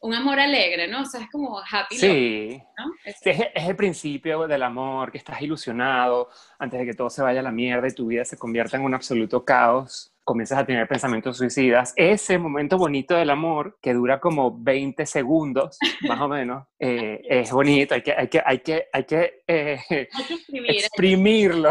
un 0.00 0.14
amor 0.14 0.38
alegre, 0.38 0.86
¿no? 0.86 1.02
O 1.02 1.04
sea, 1.04 1.22
es 1.22 1.30
como 1.30 1.58
happy. 1.58 1.96
Sí, 1.96 2.62
¿no? 2.78 2.92
es, 3.04 3.16
es, 3.24 3.68
el 3.68 3.74
principio 3.74 4.46
del 4.46 4.62
amor, 4.62 5.10
que 5.10 5.18
estás 5.18 5.40
ilusionado 5.42 6.28
antes 6.58 6.78
de 6.78 6.86
que 6.86 6.94
todo 6.94 7.10
se 7.10 7.22
vaya 7.22 7.40
a 7.40 7.42
la 7.42 7.50
mierda 7.50 7.88
y 7.88 7.94
tu 7.94 8.06
vida 8.06 8.24
se 8.24 8.38
convierta 8.38 8.76
en 8.76 8.84
un 8.84 8.94
absoluto 8.94 9.44
caos. 9.44 10.12
Comienzas 10.22 10.58
a 10.58 10.64
tener 10.64 10.86
pensamientos 10.88 11.36
suicidas. 11.36 11.92
Ese 11.96 12.38
momento 12.38 12.78
bonito 12.78 13.14
del 13.14 13.30
amor, 13.30 13.78
que 13.82 13.92
dura 13.92 14.20
como 14.20 14.56
20 14.58 15.04
segundos, 15.04 15.78
más 16.08 16.20
o 16.20 16.28
menos, 16.28 16.66
eh, 16.78 17.20
es 17.28 17.50
bonito. 17.50 17.94
Hay 17.94 18.02
que, 18.02 18.12
hay 18.12 18.28
que, 18.28 18.42
hay 18.44 18.58
que, 18.60 18.88
hay 18.92 19.04
que, 19.04 19.42
eh, 19.46 19.80
Hay 19.90 20.24
que 20.24 20.34
exprimir, 20.34 20.70
exprimirlo. 20.70 21.70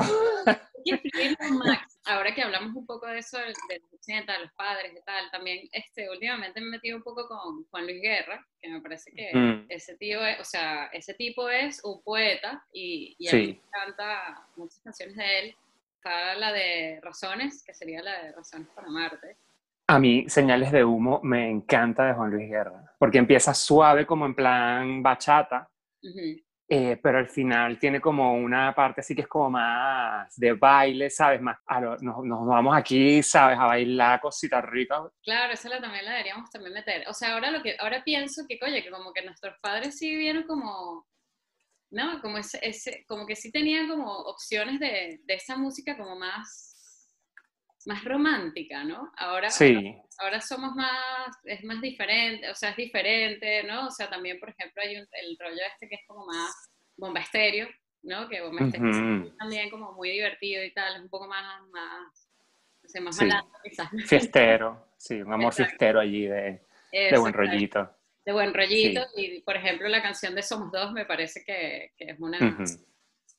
Que 0.85 1.35
max. 1.51 1.99
Ahora 2.05 2.33
que 2.35 2.41
hablamos 2.41 2.75
un 2.75 2.85
poco 2.85 3.07
de 3.07 3.19
eso, 3.19 3.37
del 3.37 3.81
occidental, 3.93 4.41
los 4.43 4.51
padres 4.53 4.91
y 4.99 5.03
tal, 5.05 5.31
también 5.31 5.67
este, 5.71 6.09
últimamente 6.09 6.59
me 6.59 6.67
he 6.67 6.71
metido 6.71 6.97
un 6.97 7.03
poco 7.03 7.27
con 7.27 7.63
Juan 7.65 7.85
Luis 7.85 8.01
Guerra, 8.01 8.45
que 8.61 8.69
me 8.69 8.81
parece 8.81 9.11
que 9.11 9.31
Mm. 9.33 9.65
ese 9.69 9.95
tío 9.97 10.25
es, 10.25 10.39
o 10.39 10.43
sea, 10.43 10.87
ese 10.87 11.13
tipo 11.13 11.49
es 11.49 11.81
un 11.83 12.03
poeta 12.03 12.65
y, 12.73 13.15
y 13.17 13.27
a 13.27 13.31
Sí. 13.31 13.37
mí 13.37 13.47
me 13.53 13.61
encanta 13.67 14.47
muchas 14.57 14.79
canciones 14.83 15.15
de 15.15 15.39
él. 15.39 15.55
Está 15.95 16.35
la 16.35 16.51
de 16.51 16.99
Razones, 17.01 17.63
que 17.65 17.73
sería 17.73 18.01
la 18.01 18.23
de 18.23 18.31
Razones 18.33 18.67
para 18.75 18.89
Marte. 18.89 19.37
A 19.87 19.99
mí, 19.99 20.25
Señales 20.27 20.71
de 20.73 20.83
Humo 20.83 21.21
me 21.23 21.49
encanta 21.49 22.05
de 22.05 22.13
Juan 22.13 22.31
Luis 22.31 22.49
Guerra, 22.49 22.93
porque 22.99 23.17
empieza 23.19 23.53
suave 23.53 24.05
como 24.05 24.25
en 24.25 24.35
plan 24.35 25.01
bachata, 25.01 25.69
Ujú. 26.01 26.42
Eh, 26.67 26.99
pero 27.01 27.19
al 27.19 27.27
final 27.29 27.77
tiene 27.79 28.01
como 28.01 28.33
una 28.35 28.73
parte 28.73 29.01
así 29.01 29.13
que 29.15 29.21
es 29.21 29.27
como 29.27 29.49
más 29.51 30.35
de 30.37 30.53
baile, 30.53 31.09
¿sabes? 31.09 31.41
Más, 31.41 31.57
lo- 31.81 31.97
nos, 31.99 32.23
nos 32.25 32.45
vamos 32.47 32.75
aquí, 32.75 33.21
¿sabes? 33.23 33.57
A 33.59 33.65
bailar 33.67 34.19
cositas 34.21 34.63
ricas. 34.65 35.01
Claro, 35.23 35.53
esa 35.53 35.69
la, 35.69 35.79
también 35.79 36.03
la 36.05 36.11
deberíamos 36.11 36.49
también 36.49 36.73
meter. 36.73 37.05
O 37.07 37.13
sea, 37.13 37.33
ahora 37.33 37.49
lo 37.49 37.61
que 37.63 37.75
ahora 37.79 38.03
pienso 38.03 38.43
que, 38.47 38.59
oye, 38.61 38.83
que 38.83 38.91
como 38.91 39.13
que 39.13 39.23
nuestros 39.23 39.55
padres 39.61 39.97
sí 39.97 40.13
vieron 40.15 40.43
como, 40.43 41.07
¿no? 41.91 42.21
Como 42.21 42.37
ese, 42.39 42.59
ese 42.61 43.05
como 43.07 43.25
que 43.27 43.35
sí 43.35 43.51
tenían 43.51 43.87
como 43.89 44.11
opciones 44.11 44.79
de, 44.79 45.21
de 45.25 45.33
esa 45.35 45.57
música 45.57 45.97
como 45.97 46.15
más, 46.17 46.72
más 47.85 48.03
romántica, 48.03 48.83
¿no? 48.83 49.11
Ahora, 49.17 49.49
Sí, 49.49 49.95
ahora 50.19 50.39
somos 50.41 50.73
más, 50.75 51.35
es 51.43 51.63
más 51.63 51.81
diferente, 51.81 52.49
o 52.49 52.55
sea, 52.55 52.69
es 52.71 52.77
diferente, 52.77 53.63
¿no? 53.63 53.87
O 53.87 53.91
sea, 53.91 54.09
también, 54.09 54.39
por 54.39 54.49
ejemplo, 54.49 54.81
hay 54.81 54.97
un- 54.97 55.07
el 55.11 55.37
rollo 55.39 55.61
este 55.73 55.89
que 55.89 55.95
es 55.95 56.01
como 56.07 56.25
más 56.25 56.71
bomba 56.95 57.19
estéreo, 57.21 57.67
¿no? 58.03 58.29
Que 58.29 58.41
bomba 58.41 58.65
estéreo 58.65 58.89
es 59.25 59.37
también 59.37 59.69
como 59.69 59.91
muy 59.93 60.11
divertido 60.11 60.63
y 60.63 60.73
tal, 60.73 60.95
es 60.95 61.01
un 61.01 61.09
poco 61.09 61.27
más, 61.27 61.61
más, 61.71 62.29
no 62.83 62.89
sé, 62.89 63.01
más 63.01 63.17
Sí. 63.17 63.25
malandro 63.25 63.53
quizás. 63.63 63.89
fiestero, 64.07 64.87
sí, 64.97 65.15
un 65.21 65.33
amor 65.33 65.51
Exacto. 65.51 65.69
fiestero 65.69 65.99
allí 65.99 66.27
de, 66.27 66.65
de 66.91 67.17
buen 67.17 67.33
rollito. 67.33 67.89
de 68.25 68.31
buen 68.31 68.53
rollito 68.53 69.01
y 69.17 69.41
por 69.41 69.57
ejemplo 69.57 69.87
la 69.89 70.01
canción 70.01 70.33
de 70.35 70.43
Somos 70.43 70.71
Dos 70.71 70.93
me 70.93 71.05
parece 71.05 71.43
que, 71.43 71.91
que 71.97 72.11
es 72.11 72.19
una 72.19 72.37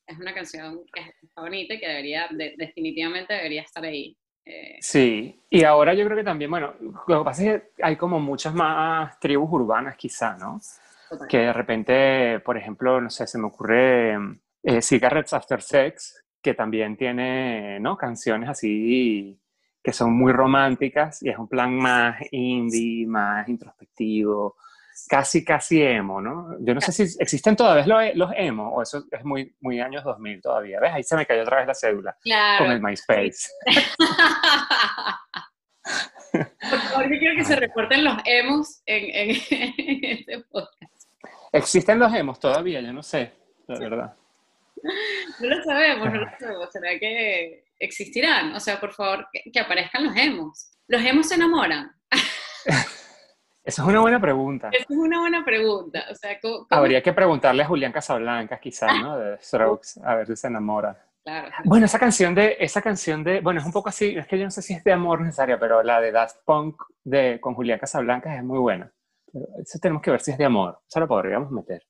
es 0.06 0.18
una 0.18 0.34
canción 0.34 0.84
que 0.92 1.00
está 1.22 1.40
bonita 1.40 1.72
y 1.72 1.80
que 1.80 1.88
debería 1.88 2.28
de- 2.30 2.54
definitivamente 2.58 3.32
debería 3.32 3.62
estar 3.62 3.82
ahí 3.84 4.14
Eh, 4.44 4.78
Sí, 4.80 5.42
y 5.48 5.64
ahora 5.64 5.94
yo 5.94 6.04
creo 6.04 6.16
que 6.16 6.24
también, 6.24 6.50
bueno, 6.50 6.74
lo 7.06 7.18
que 7.18 7.24
pasa 7.24 7.42
es 7.42 7.62
que 7.62 7.82
hay 7.82 7.96
como 7.96 8.20
muchas 8.20 8.54
más 8.54 9.18
tribus 9.18 9.50
urbanas 9.50 9.96
quizá, 9.96 10.36
¿no? 10.36 10.60
total. 11.08 11.28
que 11.28 11.38
de 11.38 11.52
repente, 11.52 12.40
por 12.40 12.56
ejemplo, 12.56 13.00
no 13.00 13.10
sé, 13.10 13.26
se 13.26 13.38
me 13.38 13.46
ocurre 13.46 14.18
eh, 14.62 14.82
Cigarettes 14.82 15.32
After 15.32 15.62
Sex, 15.62 16.24
que 16.42 16.54
también 16.54 16.96
tiene, 16.96 17.80
¿no? 17.80 17.96
Canciones 17.96 18.48
así 18.48 19.40
que 19.84 19.92
son 19.92 20.16
muy 20.16 20.32
románticas 20.32 21.22
y 21.22 21.28
es 21.28 21.36
un 21.36 21.46
plan 21.46 21.76
más 21.76 22.16
indie, 22.30 23.06
más 23.06 23.46
introspectivo, 23.46 24.56
casi, 25.08 25.44
casi 25.44 25.82
emo, 25.82 26.20
¿no? 26.20 26.56
Yo 26.61 26.75
no 26.75 26.80
sé 26.80 26.92
si 26.92 27.02
existen 27.18 27.56
todavía 27.56 27.87
los, 27.87 28.16
los 28.16 28.30
emo 28.37 28.68
o 28.75 28.82
eso 28.82 29.04
es 29.11 29.25
muy, 29.25 29.54
muy 29.61 29.80
años 29.80 30.04
2000 30.04 30.40
todavía, 30.40 30.80
¿ves? 30.80 30.92
Ahí 30.92 31.02
se 31.02 31.16
me 31.16 31.26
cayó 31.26 31.42
otra 31.42 31.58
vez 31.58 31.66
la 31.66 31.75
cédula 31.75 32.16
con 32.58 32.70
el 32.70 32.80
claro 32.80 32.80
MySpace. 32.80 33.49
por 36.70 36.78
favor 36.80 37.04
yo 37.12 37.18
quiero 37.18 37.37
que 37.37 37.44
se 37.44 37.56
reporten 37.56 38.04
los 38.04 38.16
emos 38.25 38.82
en, 38.87 39.30
en, 39.30 39.37
en 39.78 40.04
este 40.04 40.40
podcast 40.50 40.92
¿Existen 41.52 41.99
los 41.99 42.12
emos 42.12 42.40
todavía? 42.40 42.80
Yo 42.80 42.92
no 42.92 43.02
sé, 43.02 43.32
la 43.68 43.78
verdad. 43.78 44.16
no 45.40 45.49
lo 45.49 45.62
sabemos 45.64 46.12
no 46.12 46.20
lo 46.20 46.26
sabemos 46.38 46.68
será 46.73 46.99
que 46.99 47.64
existirán 47.78 48.54
o 48.54 48.61
sea 48.61 48.80
por 48.80 48.92
favor 48.92 49.26
que, 49.32 49.50
que 49.50 49.61
aparezcan 49.61 50.04
los 50.04 50.16
emos 50.16 50.70
los 50.88 51.02
emos 51.02 51.28
se 51.28 51.37
enamoran 51.37 51.92
Esa 53.64 53.83
es 53.83 53.88
una 53.88 54.00
buena 54.00 54.21
pregunta. 54.21 54.68
esa 54.73 54.83
es 54.88 54.97
una 54.99 55.21
buena 55.21 55.44
pregunta 55.44 56.04
o 56.11 56.14
sea 56.14 56.38
¿cómo, 56.40 56.66
cómo- 56.66 56.66
Habría 56.71 57.02
que 57.02 57.12
preguntarle 57.12 57.62
a 57.62 57.66
Julián 57.66 57.92
Casablancas, 57.92 58.61
quizás, 58.61 58.92
¿no? 59.02 59.16
De 59.18 59.38
Strokes, 59.42 60.00
a 60.04 60.14
ver 60.16 60.26
si 60.26 60.37
se 60.37 60.47
enamora. 60.49 60.97
claro 61.25 61.49
Bueno, 61.64 61.87
esa 61.87 61.99
canción 61.99 62.35
de, 62.35 62.56
esa 62.61 62.83
canción 62.83 63.25
de, 63.25 63.40
bueno, 63.40 63.61
es 63.61 63.66
un 63.66 63.73
poco 63.73 63.88
así, 63.88 64.16
es 64.16 64.26
que 64.26 64.38
yo 64.38 64.44
no 64.44 64.50
sé 64.50 64.61
si 64.62 64.75
es 64.75 64.85
de 64.85 64.92
amor 64.92 65.21
necesaria, 65.23 65.59
pero 65.59 65.83
la 65.83 66.00
de 66.00 66.12
Daft 66.12 66.37
Punk 66.44 66.80
de, 67.04 67.38
con 67.40 67.54
Julián 67.54 67.78
Casablancas 67.78 68.37
es 68.37 68.44
muy 68.44 68.59
buena. 68.59 68.92
Pero 69.33 69.47
eso 69.62 69.78
tenemos 69.80 70.00
que 70.02 70.11
ver 70.12 70.21
si 70.21 70.30
es 70.30 70.38
de 70.38 70.44
amor. 70.44 70.78
Eso 70.88 71.00
lo 71.00 71.09
podríamos 71.09 71.50
meter. 71.50 71.83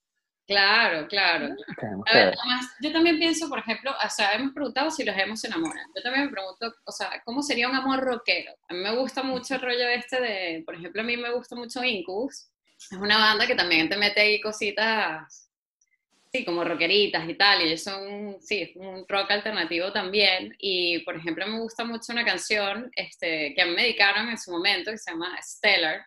Claro 0.46 1.06
claro 1.08 1.54
Tenemos 1.80 2.06
A 2.08 2.12
que 2.12 2.18
ver, 2.18 2.26
ver. 2.26 2.34
además, 2.38 2.74
yo 2.80 2.92
también 2.92 3.18
pienso, 3.18 3.48
por 3.48 3.58
ejemplo, 3.60 3.90
o 3.92 4.10
sea, 4.10 4.32
hemos 4.34 4.52
preguntado 4.52 4.90
si 4.90 5.04
los 5.04 5.16
hemos 5.16 5.40
se 5.40 5.46
enamoran. 5.48 5.86
Yo 5.94 6.02
también 6.02 6.26
me 6.26 6.30
pregunto, 6.32 6.74
o 6.84 6.92
sea, 6.92 7.22
¿cómo 7.24 7.42
sería 7.42 7.68
un 7.68 7.74
amor 7.76 8.00
rockero? 8.00 8.52
A 8.68 8.74
mí 8.74 8.80
me 8.80 8.94
gusta 8.96 9.22
mucho 9.22 9.54
el 9.54 9.62
rollo 9.62 9.88
este 9.88 10.20
de, 10.20 10.62
por 10.64 10.74
ejemplo, 10.74 11.00
a 11.02 11.04
mí 11.04 11.16
me 11.16 11.30
gusta 11.32 11.56
mucho 11.56 11.82
Incubus. 11.82 12.50
Es 12.90 12.98
una 12.98 13.18
banda 13.18 13.46
que 13.46 13.54
también 13.54 13.88
te 13.88 13.96
mete 13.96 14.20
ahí 14.20 14.40
cositas, 14.40 15.48
sí, 16.30 16.44
como 16.44 16.64
rockeritas 16.64 17.26
y 17.28 17.34
tal, 17.34 17.62
y 17.62 17.68
ellos 17.68 17.82
son, 17.82 18.36
sí, 18.40 18.60
es 18.62 18.76
un 18.76 19.06
rock 19.08 19.30
alternativo 19.30 19.92
también. 19.92 20.54
Y, 20.58 20.98
por 21.00 21.16
ejemplo, 21.16 21.46
me 21.46 21.60
gusta 21.60 21.84
mucho 21.84 22.12
una 22.12 22.24
canción 22.24 22.90
este, 22.96 23.54
que 23.54 23.62
a 23.62 23.66
mí 23.66 23.72
me 23.74 23.82
dedicaron 23.82 24.28
en 24.28 24.38
su 24.38 24.50
momento, 24.50 24.90
que 24.90 24.98
se 24.98 25.10
llama 25.12 25.34
Stellar. 25.40 26.04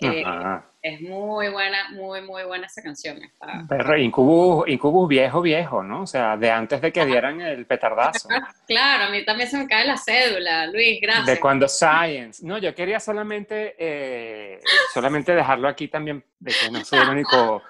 Que 0.00 0.22
Ajá. 0.24 0.64
es 0.82 1.00
muy 1.02 1.48
buena, 1.50 1.90
muy, 1.90 2.22
muy 2.22 2.42
buena 2.44 2.66
esa 2.66 2.82
canción. 2.82 3.22
Está, 3.22 3.64
Pero 3.68 3.96
Incubus, 3.98 4.66
Incubus 4.68 5.08
viejo, 5.08 5.42
viejo, 5.42 5.82
¿no? 5.82 6.02
O 6.02 6.06
sea, 6.06 6.36
de 6.36 6.50
antes 6.50 6.80
de 6.80 6.90
que 6.92 7.04
dieran 7.04 7.40
el 7.40 7.66
petardazo. 7.66 8.28
Claro, 8.66 9.04
a 9.04 9.10
mí 9.10 9.24
también 9.24 9.48
se 9.50 9.58
me 9.58 9.66
cae 9.66 9.84
la 9.84 9.96
cédula, 9.96 10.66
Luis, 10.68 11.00
gracias. 11.02 11.26
De 11.26 11.40
cuando 11.40 11.66
Science. 11.68 12.46
No, 12.46 12.58
yo 12.58 12.72
quería 12.74 13.00
solamente, 13.00 13.74
eh, 13.78 14.60
solamente 14.94 15.34
dejarlo 15.34 15.68
aquí 15.68 15.88
también, 15.88 16.24
de 16.38 16.52
que 16.52 16.70
no 16.70 16.84
soy 16.84 17.00
el 17.00 17.08
único 17.08 17.62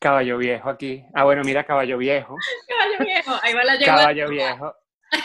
caballo 0.00 0.38
viejo 0.38 0.68
aquí. 0.68 1.04
Ah, 1.14 1.24
bueno, 1.24 1.42
mira, 1.44 1.62
caballo 1.62 1.98
viejo. 1.98 2.36
Caballo 2.66 3.04
viejo, 3.04 3.38
ahí 3.42 3.54
va 3.54 3.64
la 3.64 3.74
yegua. 3.78 3.94
Caballo 3.96 4.28
Viejo. 4.28 4.74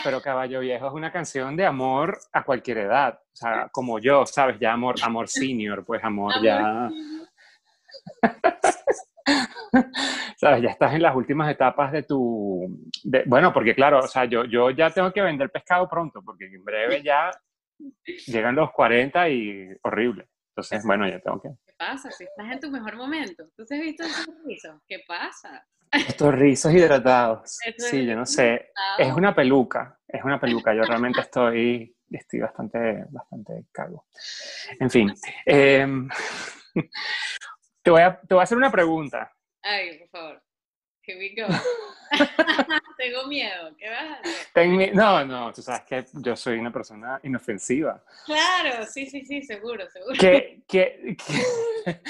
Pero 0.02 0.20
Caballo 0.20 0.60
Viejo 0.60 0.86
es 0.88 0.92
una 0.92 1.12
canción 1.12 1.56
de 1.56 1.66
amor 1.66 2.18
a 2.32 2.44
cualquier 2.44 2.78
edad. 2.78 3.18
O 3.32 3.36
sea, 3.36 3.68
como 3.70 3.98
yo, 3.98 4.26
¿sabes? 4.26 4.58
Ya 4.58 4.72
amor, 4.72 4.96
amor 5.02 5.28
senior, 5.28 5.84
pues 5.84 6.02
amor, 6.02 6.32
Amor 6.34 6.44
ya. 6.44 6.90
¿Sabes? 10.36 10.62
Ya 10.62 10.70
estás 10.70 10.94
en 10.94 11.02
las 11.02 11.14
últimas 11.16 11.50
etapas 11.50 11.92
de 11.92 12.02
tu. 12.02 12.66
de- 13.04 13.24
bueno, 13.26 13.52
porque 13.52 13.74
claro, 13.74 14.00
o 14.00 14.08
sea, 14.08 14.24
yo, 14.26 14.44
yo 14.44 14.70
ya 14.70 14.90
tengo 14.90 15.12
que 15.12 15.22
vender 15.22 15.50
pescado 15.50 15.88
pronto, 15.88 16.22
porque 16.24 16.46
en 16.46 16.64
breve 16.64 17.02
ya 17.02 17.30
llegan 18.26 18.54
los 18.54 18.70
40 18.72 19.28
y 19.28 19.68
horrible. 19.82 20.28
Entonces, 20.50 20.82
bueno, 20.84 21.08
ya 21.08 21.20
tengo 21.20 21.40
que. 21.40 21.48
¿Qué 21.66 21.72
pasa? 21.78 22.10
Si 22.10 22.24
estás 22.24 22.50
en 22.50 22.60
tu 22.60 22.70
mejor 22.70 22.96
momento. 22.96 23.44
¿Tú 23.56 23.64
te 23.66 23.74
has 23.76 23.80
visto 23.80 24.04
rizos? 24.46 24.80
¿Qué 24.86 25.00
pasa? 25.06 25.66
Estos 25.92 26.34
rizos 26.34 26.72
hidratados. 26.72 27.58
Eso 27.64 27.86
Sí, 27.88 28.00
es 28.00 28.06
yo 28.06 28.16
no 28.16 28.26
sé. 28.26 28.72
Es 28.98 29.12
una 29.12 29.34
peluca, 29.34 29.98
es 30.06 30.22
una 30.24 30.40
peluca. 30.40 30.74
Yo 30.74 30.84
realmente 30.84 31.20
estoy, 31.20 31.94
estoy 32.10 32.40
bastante, 32.40 33.04
bastante 33.10 33.64
cago. 33.72 34.06
En 34.78 34.90
fin, 34.90 35.12
em, 35.44 36.08
te, 37.82 37.90
voy 37.90 38.02
a, 38.02 38.20
te 38.20 38.34
voy 38.34 38.40
a 38.40 38.44
hacer 38.44 38.58
una 38.58 38.70
pregunta. 38.70 39.32
Ay, 39.62 39.98
por 39.98 40.08
favor. 40.08 40.42
Here 41.02 41.18
we 41.18 41.34
go. 41.40 41.46
Tengo 42.96 43.26
miedo. 43.28 43.76
¿Qué 43.76 43.88
vas 43.88 44.02
a 44.02 44.14
hacer? 44.54 44.94
No, 44.94 45.24
no, 45.24 45.52
tú 45.52 45.62
sabes 45.62 45.82
que 45.82 46.04
yo 46.14 46.34
soy 46.34 46.58
una 46.58 46.72
persona 46.72 47.20
inofensiva. 47.22 48.02
Claro, 48.24 48.84
sí, 48.86 49.06
sí, 49.06 49.24
sí, 49.24 49.42
seguro, 49.42 49.88
seguro. 49.90 50.16
¿Qué, 50.18 50.62
qué, 50.66 51.16
qué- 51.16 52.00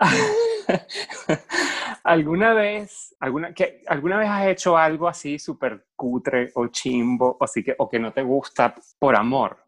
¿Alguna 2.04 2.54
vez, 2.54 3.14
alguna, 3.20 3.52
que, 3.52 3.82
¿Alguna 3.86 4.18
vez 4.18 4.28
has 4.28 4.46
hecho 4.46 4.76
algo 4.76 5.08
así 5.08 5.38
súper 5.38 5.86
cutre 5.94 6.50
o 6.54 6.68
chimbo 6.68 7.36
o, 7.38 7.44
así 7.44 7.62
que, 7.62 7.74
o 7.78 7.88
que 7.88 7.98
no 7.98 8.12
te 8.12 8.22
gusta 8.22 8.74
por 8.98 9.16
amor? 9.16 9.64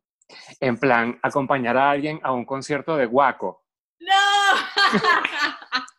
En 0.61 0.79
plan, 0.79 1.19
acompañar 1.23 1.77
a 1.77 1.91
alguien 1.91 2.21
a 2.23 2.33
un 2.33 2.45
concierto 2.45 2.97
de 2.97 3.07
guaco. 3.07 3.65
¡No! 4.01 4.13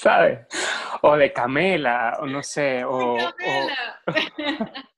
¿sabes? 0.00 0.38
O 1.02 1.16
de 1.16 1.32
Camela, 1.32 2.18
o 2.20 2.26
no 2.26 2.42
sé, 2.42 2.84
o... 2.84 3.16
Camela. 4.06 4.72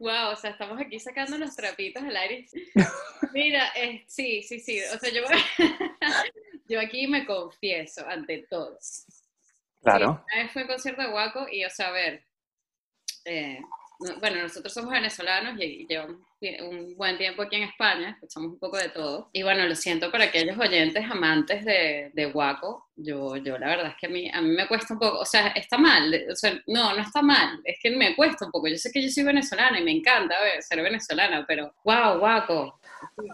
Wow, 0.00 0.32
o 0.32 0.36
sea, 0.36 0.52
estamos 0.52 0.80
aquí 0.80 0.98
sacando 0.98 1.36
los 1.36 1.54
trapitos 1.54 2.02
al 2.02 2.16
aire. 2.16 2.46
Mira, 3.34 3.70
eh, 3.76 4.02
sí, 4.08 4.42
sí, 4.42 4.58
sí. 4.58 4.80
O 4.94 4.98
sea, 4.98 5.10
yo, 5.12 5.22
yo 6.68 6.80
aquí 6.80 7.06
me 7.06 7.26
confieso 7.26 8.06
ante 8.08 8.46
todos. 8.48 9.04
Claro. 9.82 10.24
Sí, 10.26 10.34
una 10.34 10.42
vez 10.42 10.52
fue 10.52 10.62
el 10.62 10.68
concierto 10.68 11.02
de 11.02 11.08
Guaco 11.08 11.46
y, 11.52 11.66
o 11.66 11.70
sea, 11.70 11.88
a 11.88 11.92
ver, 11.92 12.24
eh, 13.26 13.60
bueno, 14.18 14.42
nosotros 14.42 14.72
somos 14.72 14.90
venezolanos 14.92 15.60
y 15.60 15.86
llevamos 15.86 16.16
un 16.62 16.96
buen 16.96 17.18
tiempo 17.18 17.42
aquí 17.42 17.56
en 17.56 17.64
España, 17.64 18.10
escuchamos 18.10 18.52
un 18.52 18.58
poco 18.58 18.78
de 18.78 18.88
todo. 18.88 19.28
Y 19.32 19.42
bueno, 19.42 19.66
lo 19.66 19.74
siento 19.74 20.10
para 20.10 20.24
aquellos 20.24 20.58
oyentes 20.58 21.04
amantes 21.10 21.64
de, 21.66 22.10
de 22.14 22.26
Waco. 22.26 22.88
Yo, 22.96 23.36
yo 23.36 23.58
la 23.58 23.66
verdad 23.66 23.88
es 23.88 23.96
que 24.00 24.06
a 24.06 24.08
mí, 24.08 24.30
a 24.32 24.40
mí 24.40 24.50
me 24.50 24.66
cuesta 24.66 24.94
un 24.94 25.00
poco, 25.00 25.18
o 25.18 25.24
sea, 25.26 25.48
está 25.48 25.76
mal, 25.76 26.14
o 26.30 26.34
sea, 26.34 26.58
no, 26.66 26.94
no 26.94 27.02
está 27.02 27.20
mal, 27.20 27.60
es 27.64 27.78
que 27.82 27.90
me 27.90 28.16
cuesta 28.16 28.46
un 28.46 28.50
poco. 28.50 28.68
Yo 28.68 28.76
sé 28.78 28.90
que 28.90 29.02
yo 29.02 29.10
soy 29.10 29.24
venezolana 29.24 29.78
y 29.78 29.84
me 29.84 29.92
encanta 29.92 30.34
ser 30.60 30.82
venezolana, 30.82 31.44
pero 31.46 31.74
wow, 31.84 32.18
Waco. 32.18 32.80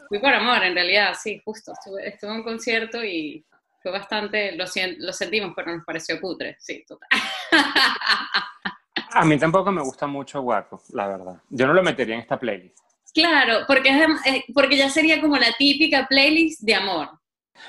Fui 0.08 0.18
por 0.18 0.32
amor, 0.34 0.64
en 0.64 0.74
realidad, 0.74 1.14
sí, 1.20 1.40
justo. 1.44 1.72
Estuve, 1.72 2.08
estuve 2.08 2.30
en 2.30 2.36
un 2.38 2.42
concierto 2.42 3.04
y 3.04 3.44
fue 3.80 3.92
bastante, 3.92 4.52
lo, 4.52 4.64
lo 4.98 5.12
sentimos, 5.12 5.52
pero 5.54 5.74
nos 5.76 5.84
pareció 5.84 6.20
putre, 6.20 6.56
sí, 6.58 6.84
total. 6.86 7.08
A 9.12 9.24
mí 9.24 9.38
tampoco 9.38 9.70
me 9.72 9.82
gusta 9.82 10.06
mucho 10.06 10.40
Waco, 10.40 10.82
la 10.92 11.08
verdad. 11.08 11.36
Yo 11.50 11.66
no 11.66 11.74
lo 11.74 11.82
metería 11.82 12.14
en 12.14 12.20
esta 12.22 12.38
playlist. 12.38 12.78
Claro, 13.12 13.64
porque, 13.66 13.88
es 13.88 14.44
porque 14.52 14.76
ya 14.76 14.90
sería 14.90 15.20
como 15.20 15.36
la 15.36 15.52
típica 15.58 16.06
playlist 16.06 16.60
de 16.62 16.74
amor. 16.74 17.08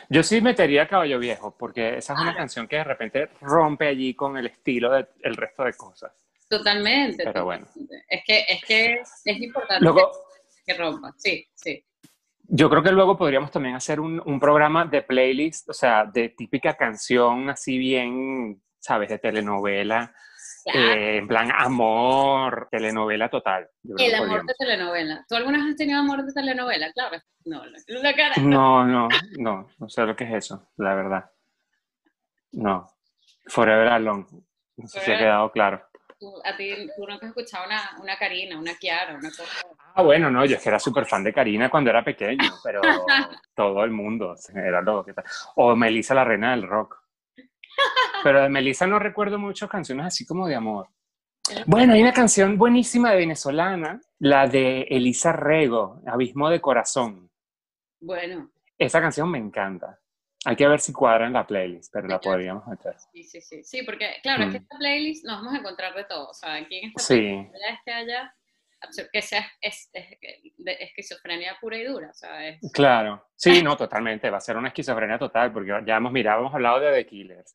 Yo 0.10 0.24
sí 0.24 0.41
metería 0.41 0.88
Caballo 0.88 1.19
Viejo, 1.19 1.55
porque 1.57 1.98
esa 1.98 2.13
es 2.13 2.19
una 2.19 2.36
canción 2.36 2.67
que 2.67 2.77
de 2.77 2.84
repente 2.84 3.29
rompe 3.41 3.88
allí 3.88 4.13
con 4.13 4.38
el 4.38 4.48
estilo 4.48 4.91
del 4.91 5.36
resto 5.36 5.63
de 5.63 5.74
cosas. 5.74 6.12
Totalmente. 6.50 7.24
Pero 7.24 7.46
bueno. 7.46 7.65
Es 8.10 8.24
que, 8.25 8.46
es 8.48 8.63
que 8.65 9.01
es 9.01 9.41
importante 9.41 9.88
que 10.65 10.74
rompa, 10.74 11.13
sí, 11.17 11.48
sí. 11.55 11.81
Yo 12.50 12.69
creo 12.69 12.84
que 12.84 12.91
luego 12.91 13.17
podríamos 13.17 13.51
también 13.51 13.75
hacer 13.75 14.01
un, 14.01 14.22
un, 14.25 14.39
programa 14.39 14.86
de 14.86 15.01
playlist, 15.01 15.69
o 15.69 15.74
sea, 15.74 16.05
de 16.05 16.29
típica 16.29 16.75
canción 16.75 17.50
así 17.50 17.77
bien, 17.77 18.62
¿sabes? 18.79 19.10
De 19.10 19.17
telenovela, 19.17 20.13
eh, 20.74 21.17
en 21.17 21.27
plan 21.27 21.51
amor, 21.51 22.67
telenovela 22.69 23.29
total. 23.29 23.69
El 23.97 24.15
amor 24.15 24.45
de 24.45 24.53
telenovela. 24.57 25.25
¿Tú 25.27 25.36
alguna 25.36 25.59
vez 25.59 25.69
has 25.69 25.75
tenido 25.75 26.00
amor 26.00 26.25
de 26.25 26.33
telenovela? 26.33 26.91
Claro. 26.93 27.17
No, 27.45 27.63
la 27.65 28.13
cara. 28.13 28.36
No, 28.41 28.86
no, 28.86 29.07
no, 29.38 29.69
no 29.77 29.89
sé 29.89 30.05
lo 30.05 30.15
que 30.15 30.25
es 30.25 30.33
eso, 30.33 30.69
la 30.77 30.95
verdad. 30.95 31.31
No. 32.51 32.89
Forever 33.47 33.88
Alone. 33.88 34.25
No 34.75 34.88
sé 34.88 35.00
si 35.00 35.12
ha 35.12 35.17
quedado 35.17 35.51
claro. 35.51 35.81
a 36.43 36.57
ti, 36.57 36.89
tú 36.95 37.07
no 37.07 37.15
has 37.15 37.24
escuchado 37.24 37.65
una, 37.65 37.97
una 38.01 38.17
Karina, 38.17 38.59
una 38.59 38.75
Kiara, 38.75 39.15
una 39.15 39.29
cosa. 39.29 39.43
Ah, 39.95 40.03
bueno, 40.03 40.29
no, 40.29 40.45
yo 40.45 40.57
es 40.57 40.62
que 40.62 40.69
era 40.69 40.79
súper 40.79 41.05
fan 41.05 41.24
de 41.24 41.33
Karina 41.33 41.69
cuando 41.69 41.89
era 41.89 42.03
pequeño, 42.03 42.51
pero 42.63 42.81
todo 43.55 43.83
el 43.83 43.91
mundo 43.91 44.36
era 44.53 44.81
loco. 44.81 45.12
O 45.55 45.75
Melissa, 45.75 46.13
la 46.13 46.24
reina 46.24 46.51
del 46.51 46.67
rock. 46.67 47.06
Pero 48.24 48.41
de 48.41 48.50
Melissa 48.50 48.88
no 48.88 49.00
recuerdo 49.00 49.39
muchas 49.39 49.69
canciones 49.69 50.05
así 50.05 50.25
como 50.25 50.48
de 50.48 50.55
amor. 50.55 50.88
Bueno, 51.65 51.93
hay 51.93 52.01
una 52.01 52.13
canción 52.13 52.57
buenísima 52.57 53.12
de 53.12 53.17
venezolana, 53.17 54.01
la 54.19 54.48
de 54.48 54.81
Elisa 54.89 55.31
Rego, 55.31 56.01
Abismo 56.05 56.50
de 56.50 56.60
Corazón. 56.60 57.29
Bueno. 58.00 58.51
Esa 58.77 59.01
canción 59.01 59.31
me 59.31 59.38
encanta. 59.38 60.00
Hay 60.46 60.55
que 60.55 60.67
ver 60.67 60.79
si 60.79 60.93
cuadra 60.93 61.27
en 61.27 61.34
la 61.34 61.48
playlist, 61.48 61.91
pero 61.91 62.07
la 62.07 62.19
podríamos 62.19 62.65
meter. 62.67 62.96
Sí, 63.12 63.24
sí, 63.24 63.41
sí. 63.41 63.63
Sí, 63.63 63.84
porque 63.84 64.15
claro, 64.22 64.44
es 64.44 64.51
que 64.51 64.59
mm. 64.59 64.63
esta 64.63 64.77
playlist 64.77 65.25
nos 65.25 65.37
vamos 65.37 65.53
a 65.53 65.57
encontrar 65.57 65.96
de 65.96 66.03
todo. 66.03 66.29
O 66.29 66.33
sea, 66.33 66.55
aquí 66.55 66.77
en 66.77 66.90
esta 66.90 67.01
sí. 67.01 67.48
Que 69.11 69.22
sea 69.22 69.46
es, 69.61 69.90
esquizofrenia 70.66 71.57
pura 71.59 71.77
y 71.77 71.85
dura. 71.85 72.11
Claro, 72.74 73.27
sí, 73.35 73.61
no, 73.61 73.75
totalmente, 73.75 74.29
va 74.29 74.37
a 74.37 74.42
ser 74.42 74.57
una 74.57 74.70
esquizofrenia 74.70 75.18
total, 75.18 75.51
porque 75.51 75.72
ya 75.85 75.98
hemos 75.98 76.11
mirado, 76.11 76.42
hemos 76.42 76.53
hablado 76.53 76.79
de 76.79 76.94
The 76.94 77.05
Killers, 77.05 77.53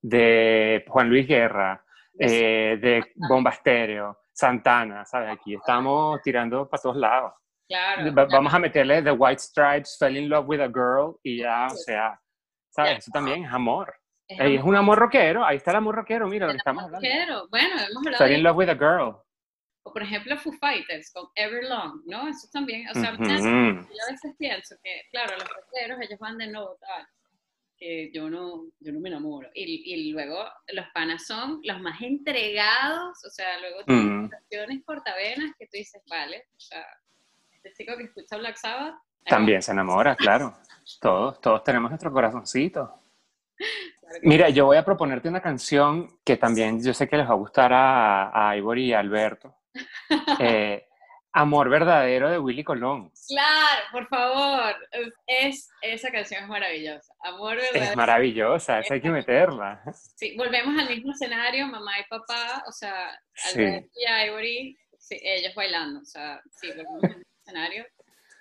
de 0.00 0.84
Juan 0.88 1.08
Luis 1.08 1.26
Guerra, 1.26 1.84
eh, 2.18 2.78
de 2.80 3.04
Bomba 3.28 3.50
Estéreo, 3.50 4.20
Santana, 4.32 5.04
¿sabes? 5.04 5.30
Aquí 5.30 5.54
estamos 5.54 6.20
tirando 6.22 6.68
para 6.68 6.82
todos 6.82 6.96
lados. 6.96 7.32
Claro, 7.68 8.12
Vamos 8.12 8.52
a 8.52 8.58
meterle 8.58 9.02
The 9.02 9.12
White 9.12 9.40
Stripes, 9.40 9.96
Fell 9.98 10.16
in 10.16 10.28
Love 10.28 10.48
with 10.48 10.60
a 10.60 10.66
Girl 10.66 11.16
y 11.22 11.38
ya, 11.38 11.66
o 11.66 11.76
sea, 11.76 12.20
¿sabes? 12.68 12.98
Eso 12.98 13.10
también 13.12 13.44
es 13.44 13.52
amor. 13.52 13.94
Es, 14.26 14.62
un 14.62 14.76
amor 14.76 14.98
rockero, 14.98 15.44
ahí 15.44 15.56
está 15.56 15.72
el 15.72 15.78
amor 15.78 15.96
rockero, 15.96 16.28
mira 16.28 16.46
lo 16.46 16.52
que 16.52 16.58
estamos 16.58 16.84
hablando. 16.84 17.48
Bueno, 17.50 17.74
hemos 17.90 18.06
hablado 18.06 18.18
Fell 18.18 18.36
in 18.36 18.42
Love 18.42 18.56
with 18.56 18.68
a 18.68 18.74
Girl. 18.74 19.16
O 19.82 19.92
por 19.92 20.02
ejemplo 20.02 20.36
Foo 20.36 20.52
Fighters 20.52 21.10
con 21.12 21.28
Everlong, 21.34 22.02
¿no? 22.06 22.28
Eso 22.28 22.48
también, 22.52 22.86
o 22.88 22.94
sea, 22.94 23.16
yo 23.16 23.24
a 23.24 24.10
veces 24.10 24.34
pienso 24.38 24.76
que, 24.82 25.02
claro, 25.10 25.34
los 25.38 25.48
rockeros 25.48 26.00
ellos 26.00 26.18
van 26.18 26.36
de 26.38 26.48
nuevo 26.48 26.76
tal 26.80 27.06
que 27.80 28.10
yo 28.12 28.28
no, 28.28 28.66
yo 28.78 28.92
no 28.92 29.00
me 29.00 29.08
enamoro. 29.08 29.48
Y, 29.54 29.94
y, 29.94 30.12
luego 30.12 30.44
los 30.72 30.86
panas 30.92 31.26
son 31.26 31.60
los 31.64 31.80
más 31.80 32.00
entregados, 32.02 33.24
o 33.24 33.30
sea, 33.30 33.58
luego 33.58 33.84
tienen 33.86 34.28
canciones 34.28 34.82
portavenas 34.84 35.54
que 35.58 35.64
tú 35.64 35.72
dices, 35.72 36.02
vale, 36.08 36.44
o 36.56 36.60
sea, 36.60 36.84
este 37.50 37.72
chico 37.72 37.96
que 37.96 38.04
escucha 38.04 38.36
Black 38.36 38.56
Sabbath. 38.56 38.96
También 39.24 39.62
se 39.62 39.72
enamora, 39.72 40.14
claro. 40.14 40.54
Todos, 41.00 41.40
todos 41.40 41.64
tenemos 41.64 41.90
nuestro 41.90 42.12
corazoncito. 42.12 42.94
Mira, 44.22 44.50
yo 44.50 44.66
voy 44.66 44.76
a 44.76 44.84
proponerte 44.84 45.28
una 45.28 45.40
canción 45.40 46.18
que 46.24 46.36
también 46.36 46.82
yo 46.82 46.92
sé 46.92 47.08
que 47.08 47.16
les 47.16 47.26
va 47.26 47.32
a 47.32 47.36
gustar 47.36 47.72
a, 47.72 48.48
a 48.48 48.56
Ivory 48.56 48.86
y 48.86 48.92
a 48.92 48.98
Alberto. 48.98 49.54
Eh, 50.40 50.86
Amor 51.32 51.68
verdadero 51.68 52.28
de 52.28 52.40
Willy 52.40 52.64
Colón. 52.64 53.12
Claro, 53.28 53.82
por 53.92 54.08
favor. 54.08 54.74
Es, 55.26 55.70
esa 55.80 56.10
canción 56.10 56.42
es 56.42 56.48
maravillosa. 56.48 57.14
Amor 57.22 57.56
verdadero. 57.56 57.84
Es 57.84 57.96
maravillosa, 57.96 58.80
esa 58.80 58.94
hay 58.94 59.00
que 59.00 59.10
meterla. 59.10 59.80
Sí, 60.16 60.36
volvemos 60.36 60.76
al 60.76 60.88
mismo 60.88 61.12
escenario, 61.12 61.68
mamá 61.68 62.00
y 62.00 62.04
papá, 62.08 62.64
o 62.66 62.72
sea, 62.72 63.16
Alberto 63.44 63.88
y 63.94 64.26
Ivory, 64.26 64.78
ellos 65.10 65.54
bailando, 65.54 66.00
o 66.00 66.04
sea, 66.04 66.42
sí, 66.50 66.68
volvemos 66.68 67.04
al 67.04 67.10
mismo 67.10 67.32
escenario. 67.44 67.86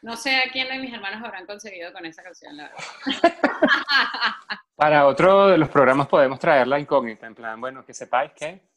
No 0.02 0.18
sé 0.18 0.38
a 0.38 0.50
quién 0.52 0.70
de 0.70 0.80
mis 0.80 0.94
hermanos 0.94 1.22
habrán 1.24 1.46
conseguido 1.46 1.94
con 1.94 2.06
esa 2.08 2.24
canción, 2.24 2.58
la 2.58 2.70
verdad. 2.70 2.84
Para 4.76 5.06
otro 5.06 5.48
de 5.48 5.58
los 5.58 5.70
programas 5.70 6.08
podemos 6.08 6.40
traer 6.40 6.66
la 6.68 6.80
incógnita, 6.80 7.28
en 7.28 7.36
plan, 7.36 7.62
bueno, 7.62 7.86
que 7.86 7.94
sepáis 7.94 8.32
que. 8.32 8.69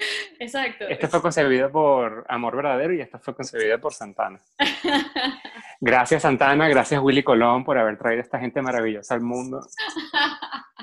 Exacto. 0.38 0.88
Este 0.88 1.08
fue 1.08 1.22
concebido 1.22 1.70
por 1.70 2.24
Amor 2.28 2.56
Verdadero 2.56 2.94
y 2.94 3.00
esta 3.00 3.18
fue 3.18 3.34
concebida 3.34 3.78
por 3.78 3.92
Santana. 3.92 4.40
Gracias 5.80 6.22
Santana, 6.22 6.68
gracias 6.68 7.00
Willy 7.00 7.22
Colón 7.22 7.64
por 7.64 7.78
haber 7.78 7.96
traído 7.96 8.20
a 8.20 8.24
esta 8.24 8.38
gente 8.38 8.60
maravillosa 8.60 9.14
al 9.14 9.22
mundo. 9.22 9.60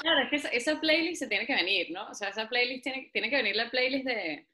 Claro, 0.00 0.22
es 0.22 0.42
que 0.42 0.56
esa, 0.56 0.80
playlist 0.80 1.22
se 1.22 1.28
tiene 1.28 1.46
que 1.46 1.54
venir, 1.54 1.92
¿no? 1.92 2.08
O 2.08 2.14
sea, 2.14 2.30
esa 2.30 2.48
playlist 2.48 2.82
tiene, 2.82 3.08
tiene 3.12 3.30
que 3.30 3.36
venir 3.36 3.54
la 3.54 3.70
playlist 3.70 4.04
de, 4.04 4.48